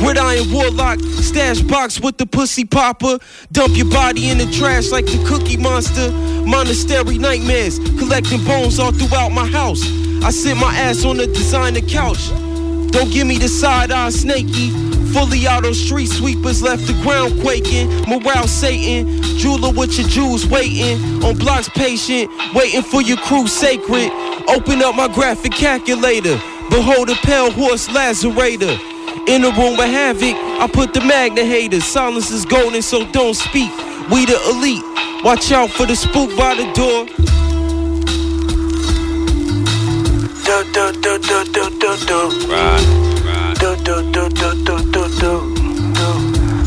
Gridiron 0.00 0.52
warlock, 0.52 1.00
stash 1.00 1.62
box 1.62 1.98
with 2.00 2.18
the 2.18 2.26
pussy 2.26 2.66
popper. 2.66 3.18
Dump 3.52 3.74
your 3.74 3.88
body 3.90 4.28
in 4.28 4.36
the 4.36 4.50
trash 4.52 4.90
like 4.90 5.06
the 5.06 5.24
cookie 5.26 5.56
monster. 5.56 6.12
Monastery 6.46 7.16
nightmares, 7.16 7.78
collecting 7.98 8.44
bones 8.44 8.78
all 8.78 8.92
throughout 8.92 9.30
my 9.30 9.46
house. 9.46 9.82
I 10.22 10.30
sit 10.30 10.56
my 10.58 10.74
ass 10.76 11.06
on 11.06 11.16
the 11.16 11.26
designer 11.26 11.80
couch. 11.80 12.30
Don't 12.96 13.12
give 13.12 13.26
me 13.26 13.36
the 13.36 13.46
side 13.46 13.92
eye 13.92 14.08
snaky. 14.08 14.70
Fully 15.12 15.46
auto 15.46 15.72
street 15.72 16.06
sweepers 16.06 16.62
left 16.62 16.86
the 16.86 16.94
ground 17.02 17.38
quaking. 17.42 17.88
Morale 18.08 18.48
Satan, 18.48 19.20
jeweler 19.36 19.70
with 19.70 19.98
your 19.98 20.08
jewels 20.08 20.46
waiting. 20.46 21.22
On 21.22 21.36
blocks 21.36 21.68
patient, 21.68 22.30
waiting 22.54 22.80
for 22.80 23.02
your 23.02 23.18
crew 23.18 23.46
sacred. 23.48 24.10
Open 24.48 24.80
up 24.80 24.94
my 24.94 25.08
graphic 25.08 25.52
calculator. 25.52 26.40
Behold 26.70 27.10
a 27.10 27.16
pale 27.16 27.50
horse 27.50 27.86
lacerator. 27.88 28.78
In 29.28 29.44
a 29.44 29.50
room 29.50 29.78
of 29.78 29.90
havoc, 29.90 30.34
I 30.34 30.66
put 30.66 30.94
the 30.94 31.02
magna 31.02 31.44
haters. 31.44 31.84
Silence 31.84 32.30
is 32.30 32.46
golden, 32.46 32.80
so 32.80 33.04
don't 33.12 33.34
speak. 33.34 33.70
We 34.10 34.24
the 34.24 34.40
elite. 34.48 34.82
Watch 35.22 35.52
out 35.52 35.68
for 35.68 35.84
the 35.84 35.96
spook 35.96 36.34
by 36.34 36.54
the 36.54 36.72
door. 36.72 37.45
Do 40.56 40.62
do 40.72 40.90
do 40.92 41.18
do 41.18 41.44
do 41.52 41.68
do 41.68 41.90
do. 42.06 42.20
Right. 42.48 42.80
Do 43.60 43.76
do 43.76 43.96
do 44.10 44.28
do 44.30 44.48
do 44.64 44.76
do 44.90 45.04
do. 45.20 45.32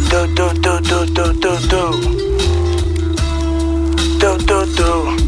Do 0.09 0.27
do 0.35 0.53
do 0.53 0.79
do 0.79 1.05
do 1.07 1.33
do 1.33 1.53
do. 1.67 1.83
Do 4.19 4.37
do 4.45 4.59
do. 4.75 5.18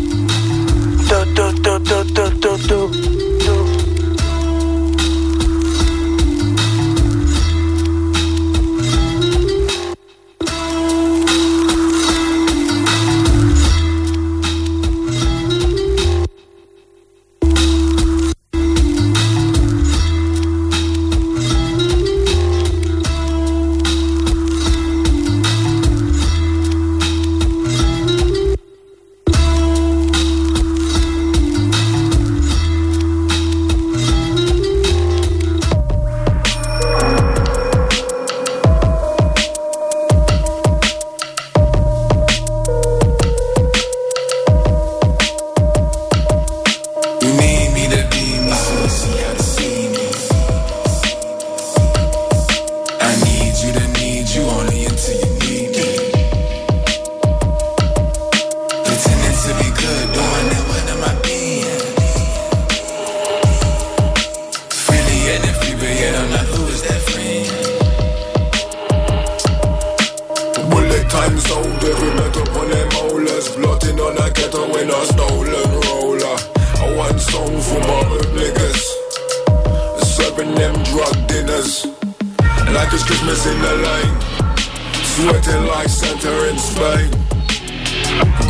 Sweating 85.22 85.68
like 85.68 85.88
Santa 85.88 86.50
in 86.50 86.58
Spain. 86.58 87.12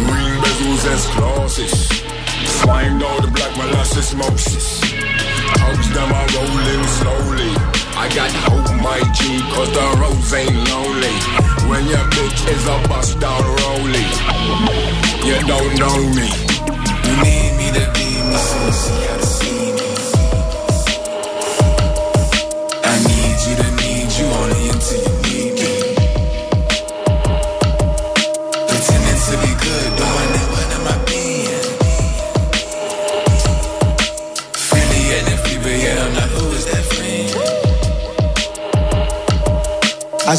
Green 0.07 0.35
bezels 0.39 0.85
as 0.87 1.03
glasses. 1.15 1.75
Swine 2.61 3.03
all 3.03 3.19
the 3.19 3.27
black 3.27 3.51
molasses 3.57 4.15
Moses. 4.15 4.79
Hugs 5.59 5.89
them 5.91 6.07
are 6.07 6.29
rolling 6.31 6.87
slowly. 6.95 7.51
I 7.99 8.07
got 8.15 8.31
hope, 8.47 8.71
my 8.79 9.03
G, 9.11 9.43
cause 9.51 9.71
the 9.75 9.83
roads 9.99 10.31
ain't 10.31 10.55
lonely. 10.71 11.15
When 11.67 11.83
your 11.91 12.07
bitch 12.15 12.39
is 12.47 12.63
a 12.63 12.77
bust 12.87 13.19
down 13.19 13.43
rollie, 13.67 14.07
you 15.27 15.35
don't 15.43 15.75
know 15.75 15.99
me. 16.15 16.31
You 17.03 17.15
need 17.19 17.51
me 17.59 17.67
to 17.75 17.85
be 17.91 18.07
me, 18.31 18.37
so 18.39 19.10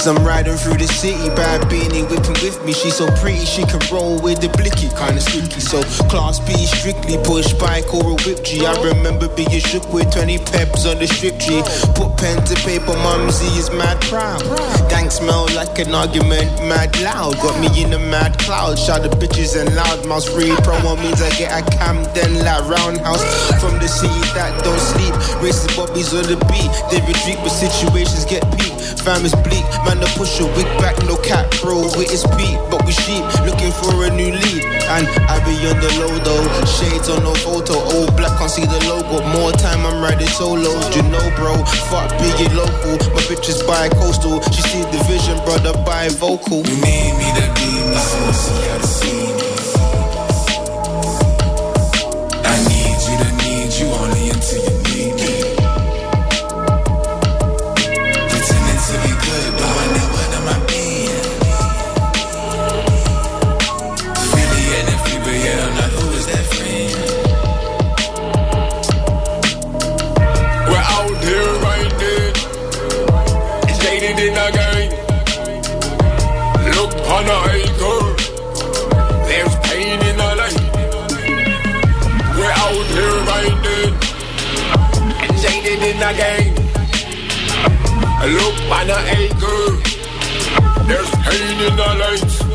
As 0.03 0.09
I'm 0.09 0.27
riding 0.27 0.57
through 0.57 0.79
the 0.83 0.89
city, 0.89 1.31
bad 1.39 1.63
beanie 1.71 2.03
whipping 2.11 2.35
with 2.43 2.59
me. 2.67 2.73
She's 2.73 2.97
so 2.97 3.07
pretty, 3.23 3.47
she 3.47 3.63
can 3.63 3.79
roll 3.87 4.19
with 4.19 4.43
the 4.43 4.49
blicky, 4.59 4.91
kinda 4.99 5.21
squeaky. 5.23 5.61
So 5.61 5.79
class 6.11 6.41
B 6.43 6.59
strictly 6.67 7.23
push 7.23 7.53
bike 7.55 7.87
or 7.95 8.11
a 8.11 8.15
whip 8.27 8.43
G. 8.43 8.67
I 8.67 8.75
remember 8.83 9.29
being 9.29 9.63
shook 9.63 9.87
with 9.95 10.11
20 10.11 10.39
peps 10.51 10.87
on 10.87 10.99
the 10.99 11.07
strip 11.07 11.39
G. 11.39 11.63
Put 11.95 12.19
pen 12.19 12.43
to 12.51 12.55
paper, 12.67 12.99
mumsy 12.99 13.47
is 13.55 13.71
mad 13.71 14.01
proud. 14.11 14.43
Gang 14.91 15.09
smell 15.09 15.47
like 15.55 15.79
an 15.79 15.95
argument, 15.95 16.51
mad 16.67 16.91
loud. 16.99 17.39
Got 17.39 17.63
me 17.63 17.71
in 17.81 17.93
a 17.93 18.03
mad 18.11 18.37
cloud. 18.41 18.77
Shout 18.81 19.07
the 19.07 19.11
bitches 19.23 19.55
and 19.55 19.71
loud 19.77 20.05
mouths 20.05 20.27
free. 20.27 20.51
Promo 20.67 20.99
means 20.99 21.23
I 21.23 21.31
get 21.39 21.55
a 21.55 21.63
cam, 21.79 22.03
then 22.11 22.43
like 22.43 22.67
roundhouse. 22.67 23.23
From 23.63 23.79
the 23.79 23.87
city 23.87 24.27
that 24.35 24.51
don't 24.67 24.83
sleep. 24.83 25.15
Racing 25.39 25.77
bobbies 25.79 26.11
on 26.13 26.27
the 26.27 26.43
beat. 26.51 26.73
They 26.91 26.99
retreat, 27.07 27.39
but 27.39 27.55
situations 27.55 28.25
get 28.25 28.43
peak. 28.59 28.75
Fam 29.07 29.25
is 29.25 29.35
bleak, 29.47 29.67
to 30.01 30.09
push 30.17 30.41
a 30.41 30.47
wig 30.57 30.69
back, 30.79 30.97
no 31.05 31.17
cap, 31.17 31.51
bro. 31.61 31.83
With 31.99 32.11
his 32.11 32.25
beat, 32.39 32.57
but 32.71 32.85
we 32.87 32.93
sheep, 32.93 33.25
looking 33.45 33.73
for 33.73 33.93
a 34.05 34.11
new 34.15 34.33
lead. 34.33 34.65
And 34.89 35.05
I 35.29 35.37
be 35.45 35.55
on 35.69 35.77
the 35.81 35.91
low 36.01 36.15
though, 36.23 36.47
shades 36.65 37.09
on 37.09 37.23
no 37.25 37.35
photo. 37.35 37.75
Old 37.97 38.17
black, 38.17 38.39
can't 38.39 38.51
see 38.51 38.65
the 38.65 38.81
logo. 38.89 39.25
More 39.37 39.53
time, 39.53 39.85
I'm 39.85 40.03
riding 40.03 40.29
solo. 40.29 40.73
You 40.95 41.03
know, 41.11 41.27
bro, 41.37 41.59
fuck 41.91 42.11
being 42.21 42.55
local. 42.55 42.97
My 43.13 43.23
bitch 43.29 43.49
is 43.49 43.63
bi 43.63 43.89
coastal. 43.89 44.41
She 44.53 44.63
see 44.63 44.83
the 44.89 45.03
vision, 45.09 45.37
brother, 45.45 45.73
bi 45.85 46.09
vocal. 46.09 46.63
You 46.63 46.77
need 46.81 47.13
me 47.19 47.29
to 47.41 47.47
be 47.55 47.73
you 47.83 48.33
see 48.33 48.69
how 48.69 48.79
see. 48.81 49.62
On 77.23 77.31
a 77.31 77.53
acre, 77.55 78.03
there's 79.27 79.55
pain 79.67 80.01
in 80.09 80.17
the 80.17 80.31
light. 80.41 80.59
We're 82.37 82.51
out 82.51 82.87
here 82.95 83.17
riding, 83.31 83.95
jaded 85.41 85.83
in 85.83 86.03
a 86.03 86.13
gang. 86.15 86.55
Look 88.37 88.59
on 88.71 88.91
a 88.91 88.99
acre, 89.19 89.65
there's 90.87 91.11
pain 91.25 91.59
in 91.61 91.77
the 91.77 91.91
light. 92.01 92.52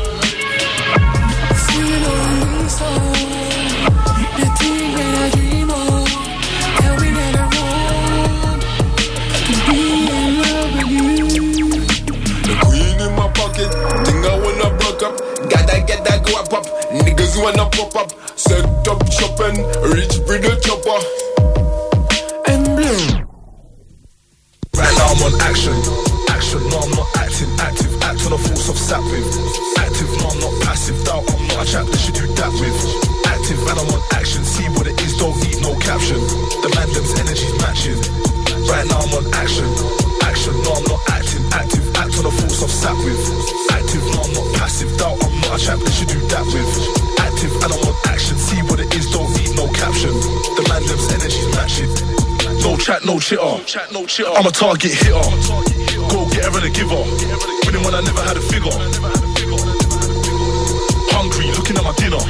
Niggas 17.38 17.56
wanna 17.56 17.70
pop 17.70 17.96
up. 17.96 18.38
Set 18.38 18.64
up 18.88 19.12
shopping, 19.12 19.56
reach 19.94 20.18
with 20.26 20.42
the 20.42 20.58
chopper. 20.62 20.98
And 22.50 22.64
bloom. 22.64 23.26
Right 24.74 24.94
now 24.98 25.14
I'm 25.14 25.22
on 25.22 25.40
action. 25.42 25.74
Action, 26.28 26.60
no 26.70 26.78
I'm 26.78 26.90
not 26.90 27.06
acting. 27.16 27.50
Active, 27.58 28.02
act 28.02 28.24
on 28.26 28.30
the 28.30 28.38
force 28.38 28.68
of 28.68 28.78
sap 28.78 29.02
with. 29.04 29.26
Active, 29.78 30.10
no 30.18 30.28
I'm 30.28 30.40
not 30.40 30.62
passive. 30.62 31.04
Doubt 31.04 31.30
I'm 31.30 31.48
not 31.48 31.66
a 31.66 31.70
chap 31.70 31.86
that 31.86 31.98
should 31.98 32.14
do 32.14 32.26
that 32.26 32.52
with. 32.58 32.78
Active 33.26 33.60
and 33.68 33.78
I'm 33.78 33.90
on 33.94 34.02
action. 34.12 34.44
See 34.44 34.68
what 34.74 34.86
it 34.86 35.00
is, 35.02 35.16
don't 35.18 35.36
need 35.42 35.60
no 35.62 35.78
caption. 35.78 36.18
The 36.18 36.70
man 36.74 36.88
them's 36.92 37.12
energies 37.18 37.54
matching. 37.62 37.98
Right 38.66 38.86
now 38.86 38.98
I'm 38.98 39.14
on 39.14 39.34
action. 39.34 40.07
Action, 40.38 40.54
no 40.62 40.70
I'm 40.70 40.86
not 40.86 41.02
acting. 41.10 41.42
Active, 41.50 41.82
act 41.98 42.14
on 42.14 42.22
the 42.22 42.30
force 42.30 42.62
of 42.62 42.70
sap 42.70 42.94
with. 43.02 43.18
Active, 43.74 44.06
no 44.14 44.22
I'm 44.22 44.30
not 44.38 44.46
passive. 44.54 44.86
Doubt 44.94 45.18
I'm 45.18 45.34
not 45.42 45.58
a 45.58 45.64
chap 45.66 45.82
that 45.82 45.90
should 45.90 46.06
do 46.14 46.20
that 46.30 46.46
with. 46.54 46.70
Active 47.18 47.50
and 47.58 47.74
I'm 47.74 47.82
on 47.82 47.96
action. 48.06 48.38
See 48.38 48.62
what 48.70 48.78
it 48.78 48.86
is, 48.94 49.10
don't 49.10 49.26
need 49.34 49.50
no 49.58 49.66
caption. 49.74 50.14
The 50.54 50.62
man 50.70 50.86
them's 50.86 51.10
energies 51.10 51.50
matching. 51.58 51.90
No 52.62 52.78
chat, 52.78 53.02
no 53.02 53.18
chitter. 53.18 54.30
I'm 54.30 54.46
a 54.46 54.54
target 54.54 54.94
hitter. 54.94 55.26
Go 56.06 56.22
get 56.30 56.46
her 56.46 56.54
and 56.54 56.66
a 56.66 56.70
giver. 56.70 57.02
Winning 57.66 57.82
when 57.82 57.98
I 57.98 58.02
never 58.06 58.22
had 58.22 58.38
a 58.38 58.44
figure. 58.46 58.70
Hungry, 61.18 61.50
looking 61.50 61.74
at 61.74 61.82
my 61.82 61.90
dinner. 61.98 62.22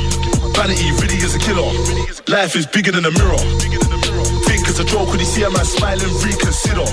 Vanity 0.56 0.96
really 0.96 1.20
is 1.20 1.36
a 1.36 1.40
killer. 1.44 1.68
Life 2.24 2.56
is 2.56 2.64
bigger 2.64 2.88
than 2.88 3.04
a 3.04 3.12
mirror. 3.12 3.36
Think 4.48 4.64
it's 4.64 4.80
a 4.80 4.84
joke 4.88 5.12
when 5.12 5.20
you 5.20 5.28
see 5.28 5.44
a 5.44 5.50
man 5.52 5.68
smiling, 5.68 6.08
reconsider. 6.24 6.88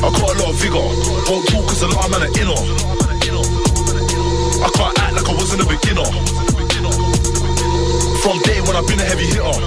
I 0.00 0.08
got 0.08 0.32
a 0.32 0.38
lot 0.40 0.48
of 0.48 0.56
vigor. 0.56 0.80
Won't 1.28 1.44
talk 1.52 1.64
cause 1.68 1.82
a 1.84 1.88
lot 1.92 2.08
man 2.08 2.24
are 2.24 2.32
inner. 2.40 2.56
I 4.64 4.68
can't 4.72 4.96
act 4.96 5.12
like 5.12 5.28
I 5.28 5.34
wasn't 5.36 5.60
a 5.60 5.68
beginner. 5.68 6.08
From 8.24 8.40
day 8.48 8.64
when 8.64 8.80
I've 8.80 8.88
been 8.88 8.96
a 8.96 9.04
heavy 9.04 9.28
hitter. 9.28 9.60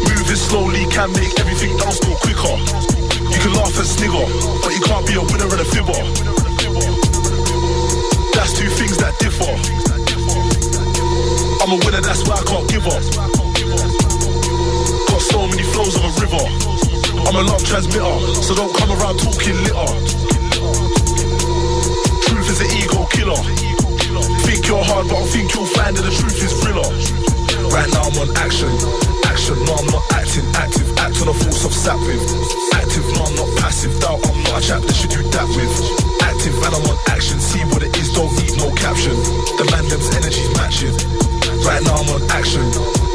Moving 0.00 0.40
slowly 0.40 0.88
can 0.88 1.12
make 1.12 1.36
everything 1.36 1.76
dance 1.76 2.00
go 2.00 2.16
quicker. 2.24 2.56
You 3.20 3.36
can 3.36 3.52
laugh 3.52 3.76
and 3.76 3.84
snigger, 3.84 4.24
but 4.64 4.72
you 4.72 4.80
can't 4.80 5.04
be 5.04 5.14
a 5.20 5.24
winner 5.28 5.48
and 5.52 5.60
a 5.60 5.68
fibber. 5.68 6.00
That's 8.32 8.56
two 8.56 8.70
things 8.80 8.96
that 8.96 9.12
differ. 9.20 9.52
I'm 11.60 11.68
a 11.68 11.76
winner, 11.84 12.00
that's 12.00 12.24
why 12.24 12.40
I 12.40 12.44
can't 12.48 12.68
give 12.72 12.88
up. 12.88 13.04
Got 15.04 15.20
so 15.20 15.44
many 15.46 15.64
flows 15.68 15.96
of 16.00 16.04
a 16.08 16.12
river. 16.24 16.73
I'm 17.26 17.36
a 17.36 17.42
love 17.42 17.64
transmitter, 17.64 18.20
so 18.42 18.54
don't 18.54 18.74
come 18.76 18.90
around 18.92 19.18
talking 19.18 19.56
litter. 19.64 19.90
Truth 22.28 22.48
is 22.52 22.60
an 22.60 22.70
ego 22.76 23.06
killer. 23.10 23.40
Think 24.44 24.68
you're 24.68 24.84
hard, 24.84 25.08
but 25.08 25.18
I 25.18 25.26
think 25.32 25.54
you'll 25.54 25.66
find 25.72 25.96
that 25.96 26.04
the 26.04 26.12
truth 26.12 26.38
is 26.44 26.52
thriller. 26.60 26.84
Right 27.72 27.90
now 27.90 28.06
I'm 28.06 28.18
on 28.22 28.30
action. 28.36 28.70
Action, 29.24 29.56
no 29.64 29.72
I'm 29.74 29.88
not 29.88 30.04
acting. 30.12 30.46
Active, 30.54 30.86
act 31.00 31.16
on 31.24 31.26
the 31.32 31.36
force 31.36 31.64
of 31.64 31.72
sap 31.72 31.98
with. 32.06 32.22
Active, 32.76 33.06
no 33.16 33.24
I'm 33.24 33.34
not 33.34 33.50
passive. 33.58 33.98
Doubt 33.98 34.20
I'm 34.22 34.38
not 34.44 34.60
a 34.60 34.62
chap 34.62 34.82
that 34.84 34.94
should 34.94 35.10
do 35.10 35.22
that 35.24 35.48
with. 35.58 35.74
Active 36.22 36.54
and 36.54 36.74
I'm 36.76 36.86
on 36.86 36.98
action. 37.08 37.40
See 37.40 37.64
what 37.72 37.82
it 37.82 37.96
is, 37.98 38.12
don't 38.12 38.30
need 38.38 38.54
no 38.60 38.68
caption. 38.78 39.16
The 39.58 39.64
man 39.72 39.88
them's 39.88 40.08
energies 40.14 40.50
matching. 40.54 40.94
Right 41.64 41.82
now 41.82 41.98
I'm 41.98 42.10
on 42.14 42.22
action. 42.30 42.62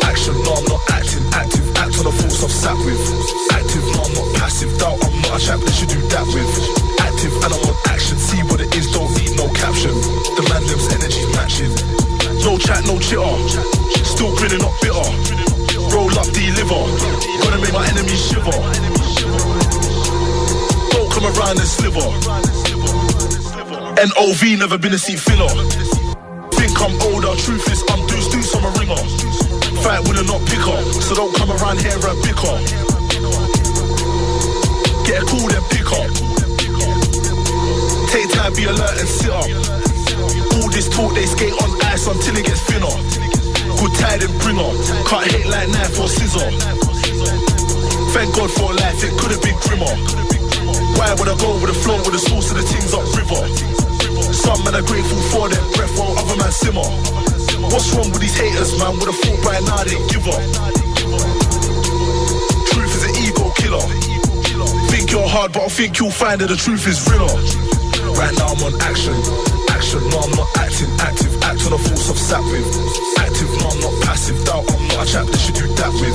Action, 0.03 0.35
no 0.43 0.59
I'm 0.59 0.65
not 0.65 0.81
acting. 0.91 1.23
Active, 1.31 1.65
act 1.77 1.93
on 2.01 2.05
the 2.09 2.15
force 2.19 2.43
of 2.43 2.51
sap 2.51 2.77
with. 2.83 3.48
Chap 5.39 5.63
that 5.63 5.71
should 5.71 5.87
do 5.87 6.03
that 6.11 6.27
with. 6.35 6.51
Active 6.99 7.31
and 7.31 7.55
I'm 7.55 7.63
on 7.63 7.77
action. 7.87 8.19
See 8.19 8.43
what 8.51 8.59
it 8.59 8.75
is, 8.75 8.91
don't 8.91 9.07
need 9.15 9.39
no 9.39 9.47
caption. 9.55 9.95
The 10.35 10.43
man 10.51 10.61
them's 10.67 10.91
energies 10.91 11.31
matching. 11.31 11.71
No 12.43 12.59
chat, 12.59 12.83
no 12.83 12.99
chitter. 12.99 13.23
Still 14.03 14.35
grinning, 14.35 14.59
not 14.59 14.75
bitter. 14.83 14.99
Roll 15.95 16.11
up, 16.11 16.27
deliver. 16.35 16.83
Gonna 17.39 17.59
make 17.63 17.71
my 17.71 17.87
enemies 17.87 18.19
shiver. 18.19 18.51
Don't 20.91 21.07
come 21.07 21.25
around 21.31 21.55
and 21.55 21.69
sliver. 21.71 22.03
NOV, 23.95 24.59
never 24.59 24.75
been 24.75 24.91
a 24.91 24.99
seat 24.99 25.23
filler. 25.23 25.47
Think 26.59 26.75
I'm 26.83 26.99
older, 27.15 27.31
truth 27.39 27.63
is 27.71 27.79
I'm 27.87 28.03
deuce 28.11 28.27
deuce, 28.27 28.51
I'm 28.59 28.67
a 28.67 28.71
ringer. 28.75 29.01
Fight 29.87 30.03
winner, 30.03 30.27
not 30.27 30.43
picker, 30.51 30.83
so 30.99 31.15
don't 31.15 31.31
come 31.31 31.49
around 31.55 31.79
here 31.79 31.95
and 31.95 32.19
bicker. 32.27 33.58
Get 35.09 35.23
a 35.23 35.25
call, 35.25 35.49
then 35.49 35.65
pick 35.73 35.89
up. 35.89 36.05
Take 38.13 38.29
time, 38.29 38.53
be 38.53 38.69
alert 38.69 38.93
and 39.01 39.09
sit 39.09 39.33
up. 39.33 39.49
All 40.53 40.69
this 40.69 40.85
talk, 40.85 41.09
they 41.17 41.25
skate 41.25 41.57
on 41.65 41.81
ice 41.89 42.05
until 42.05 42.37
it 42.37 42.45
gets 42.45 42.61
thinner. 42.69 42.93
Good 43.81 43.93
tide 43.97 44.21
and 44.21 44.29
bring 44.45 44.61
up. 44.61 44.69
Can't 45.09 45.25
hit 45.33 45.49
like 45.49 45.65
knife 45.73 45.97
or 45.97 46.05
scissor. 46.13 46.45
Thank 48.13 48.37
God 48.37 48.53
for 48.53 48.69
life, 48.69 49.01
it 49.01 49.09
could 49.17 49.33
have 49.33 49.41
been 49.41 49.57
grimmer. 49.65 49.89
Why 50.93 51.09
would 51.17 51.25
I 51.25 51.33
go 51.41 51.57
with 51.57 51.73
the 51.73 51.79
flow 51.81 51.97
with 52.05 52.13
the 52.13 52.21
source 52.21 52.53
of 52.53 52.61
the 52.61 52.65
things 52.69 52.93
up 52.93 53.01
river? 53.17 53.41
Some 54.29 54.61
men 54.61 54.77
are 54.77 54.85
grateful 54.85 55.17
for 55.33 55.49
their 55.49 55.65
breath 55.73 55.97
while 55.97 56.13
other 56.21 56.37
man 56.37 56.53
simmer. 56.53 56.85
What's 57.73 57.89
wrong 57.97 58.13
with 58.13 58.21
these 58.21 58.37
haters, 58.37 58.77
man? 58.77 58.93
With 59.01 59.09
a 59.09 59.15
thought 59.25 59.41
by 59.41 59.57
now 59.65 59.81
they 59.89 59.97
give 60.13 60.29
up. 60.29 60.43
Truth 62.69 62.93
is 62.93 63.03
an 63.09 63.13
ego 63.25 63.49
killer. 63.57 64.08
Think 65.09 65.25
you're 65.25 65.33
hard, 65.41 65.57
but 65.57 65.65
I 65.65 65.73
think 65.73 65.97
you'll 65.97 66.13
find 66.13 66.37
that 66.37 66.53
the 66.53 66.55
truth 66.55 66.85
is 66.85 67.01
realer. 67.09 67.33
Right 68.13 68.29
now 68.37 68.53
I'm 68.53 68.61
on 68.61 68.77
action. 68.85 69.17
Action, 69.73 70.05
no, 70.05 70.21
I'm 70.21 70.29
not 70.37 70.45
acting. 70.61 70.85
Active, 71.01 71.33
act 71.41 71.65
on 71.65 71.73
the 71.73 71.81
force 71.81 72.13
of 72.13 72.17
sat 72.21 72.45
with. 72.45 72.69
Active, 73.17 73.49
no, 73.57 73.73
I'm 73.73 73.81
not 73.81 73.95
passive. 74.05 74.37
Doubt 74.45 74.69
I'm 74.69 74.85
not 74.85 75.01
a 75.01 75.05
chap 75.09 75.25
that 75.25 75.41
should 75.41 75.57
do 75.57 75.65
that 75.65 75.89
with. 75.97 76.13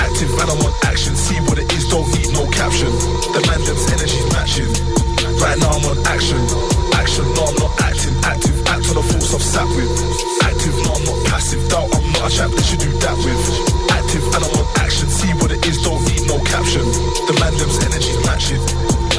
Active, 0.00 0.32
man, 0.40 0.48
I'm 0.56 0.56
on 0.56 0.72
action. 0.88 1.12
See 1.20 1.36
what 1.44 1.60
it 1.60 1.68
is, 1.76 1.84
don't 1.92 2.08
need 2.16 2.32
no 2.32 2.48
caption. 2.48 2.88
The 3.28 3.44
man, 3.44 3.60
them's 3.60 3.84
energy's 3.92 4.24
matching. 4.32 4.72
Right 5.36 5.60
now 5.60 5.76
I'm 5.76 5.84
on 5.92 6.00
action. 6.08 6.40
Action, 6.96 7.28
no, 7.36 7.44
I'm 7.44 7.60
not 7.60 7.76
acting. 7.84 8.16
Active, 8.24 8.56
act 8.72 8.88
on 8.88 8.96
the 8.96 9.04
force 9.04 9.36
of 9.36 9.44
sat 9.44 9.68
with. 9.76 9.92
Active, 10.48 10.72
no, 10.80 10.96
I'm 10.96 11.04
not 11.04 11.20
passive. 11.28 11.60
Doubt 11.68 11.92
I'm 11.92 12.08
not 12.16 12.24
a 12.24 12.30
chap 12.32 12.48
that 12.56 12.64
should 12.64 12.80
do 12.80 12.88
that 13.04 13.20
with. 13.20 13.44
Active, 13.92 14.24
and 14.32 14.40
I'm 14.48 14.54
on 14.56 14.68
action. 14.80 15.12
See 15.12 15.28
what 15.44 15.52
it 15.52 15.60
is, 15.68 15.84
don't 15.84 16.00
need 16.08 16.19
no 16.30 16.38
caption. 16.44 16.84
The 17.26 17.36
man, 17.40 17.52
them's 17.58 17.78
energy's 17.84 18.24
matching. 18.24 19.09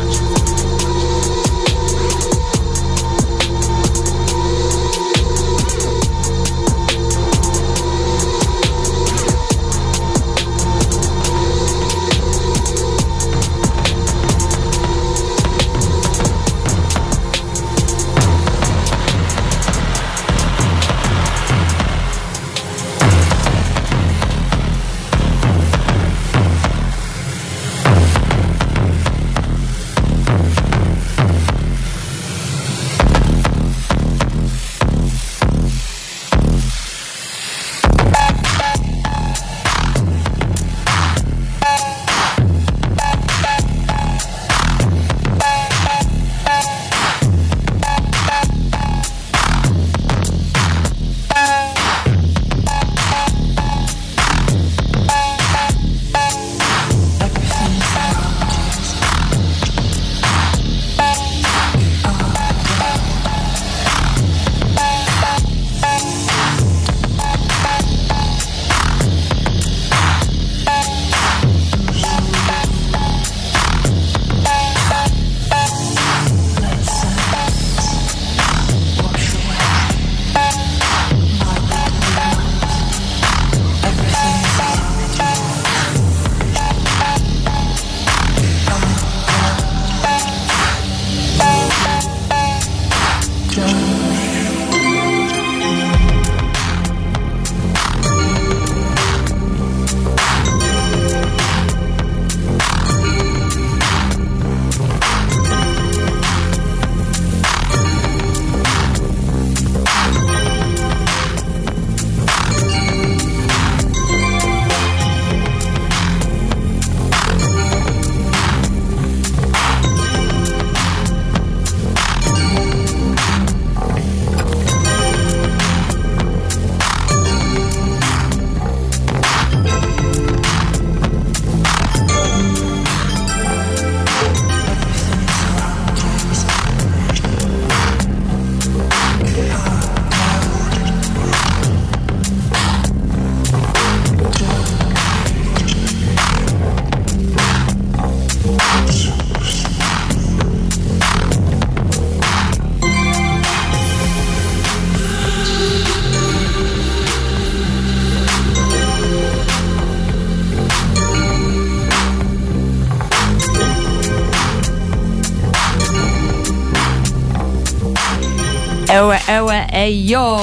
Ełe, 168.91 169.19
ełe, 169.27 169.67
ejo! 169.73 170.39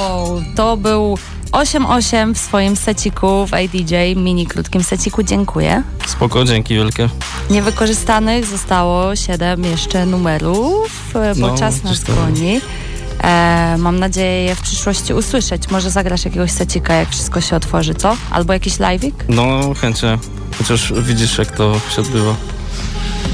To 0.57 0.77
był 0.77 1.19
8-8 1.53 2.35
w 2.35 2.39
swoim 2.39 2.77
seciku 2.77 3.47
w 3.47 3.55
ADJ, 3.55 3.95
mini 4.17 4.47
krótkim 4.47 4.83
seciku. 4.83 5.23
Dziękuję. 5.23 5.83
Spoko, 6.07 6.45
dzięki 6.45 6.75
wielkie. 6.75 7.09
Niewykorzystanych 7.51 8.45
zostało 8.47 9.17
7 9.17 9.65
jeszcze 9.65 10.07
numerów, 10.07 11.17
e, 11.17 11.35
bo 11.35 11.47
No, 11.47 11.59
czas 11.59 11.83
nas 11.83 12.05
goni. 12.05 12.61
E, 13.23 13.77
mam 13.79 13.99
nadzieję 13.99 14.43
je 14.45 14.55
w 14.55 14.61
przyszłości 14.63 15.15
usłyszeć. 15.15 15.69
Może 15.71 15.91
zagrasz 15.91 16.25
jakiegoś 16.25 16.51
secika, 16.51 16.95
jak 16.95 17.09
wszystko 17.11 17.41
się 17.41 17.57
otworzy, 17.57 17.95
co? 17.95 18.17
Albo 18.31 18.53
jakiś 18.53 18.75
live'ik? 18.79 19.13
No, 19.29 19.75
chęcie. 19.81 20.19
Chociaż 20.59 20.93
widzisz, 21.03 21.39
jak 21.39 21.57
to 21.57 21.75
się 21.97 22.01
odbywa. 22.03 22.35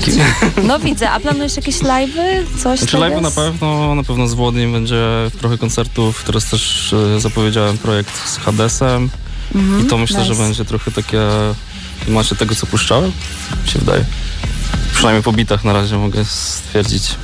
No 0.68 0.78
widzę, 0.78 1.10
a 1.10 1.20
planujesz 1.20 1.56
jakieś 1.56 1.78
live'y? 1.78 2.46
Coś 2.62 2.78
Znaczy 2.78 2.92
teraz? 2.92 3.10
live 3.10 3.22
na 3.22 3.30
pewno, 3.30 3.94
na 3.94 4.02
pewno 4.02 4.28
z 4.28 4.34
Włodnim 4.34 4.72
będzie 4.72 5.02
trochę 5.40 5.58
koncertów. 5.58 6.24
Teraz 6.24 6.50
też 6.50 6.92
e, 7.16 7.20
zapowiedziałem 7.20 7.78
projekt 7.78 8.28
z 8.28 8.36
Hadesem. 8.36 9.10
Mhm, 9.54 9.86
I 9.86 9.88
to 9.88 9.98
myślę, 9.98 10.20
nice. 10.20 10.34
że 10.34 10.42
będzie 10.42 10.64
trochę 10.64 10.90
takie 10.90 11.20
macie 12.08 12.36
tego, 12.36 12.54
co 12.54 12.66
puszczałem, 12.66 13.12
się 13.66 13.78
wydaje. 13.78 14.04
Przynajmniej 14.94 15.22
po 15.22 15.32
bitach 15.32 15.64
na 15.64 15.72
razie 15.72 15.96
mogę 15.98 16.24
stwierdzić. 16.24 17.14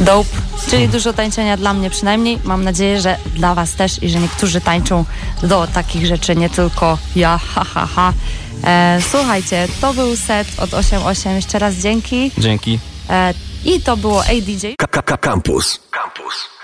Dope. 0.00 0.50
Czyli 0.70 0.88
dużo 0.88 1.12
tańczenia 1.12 1.56
dla 1.56 1.74
mnie 1.74 1.90
przynajmniej. 1.90 2.38
Mam 2.44 2.64
nadzieję, 2.64 3.00
że 3.00 3.16
dla 3.34 3.54
was 3.54 3.74
też 3.74 4.02
i 4.02 4.08
że 4.08 4.20
niektórzy 4.20 4.60
tańczą 4.60 5.04
do 5.42 5.66
takich 5.66 6.06
rzeczy, 6.06 6.36
nie 6.36 6.50
tylko 6.50 6.98
ja, 7.16 7.38
ha, 7.54 7.64
ha, 7.64 7.88
ha. 7.94 8.12
E, 8.64 8.98
słuchajcie, 9.10 9.68
to 9.80 9.94
był 9.94 10.16
set 10.16 10.48
od 10.58 10.70
8.8. 10.70 11.34
Jeszcze 11.34 11.58
raz 11.58 11.74
dzięki. 11.74 12.32
Dzięki. 12.38 12.78
E, 13.10 13.34
I 13.64 13.80
to 13.80 13.96
było 13.96 14.20
ADJ. 14.24 14.74
Campus. 15.20 15.80
Campus. 15.90 16.59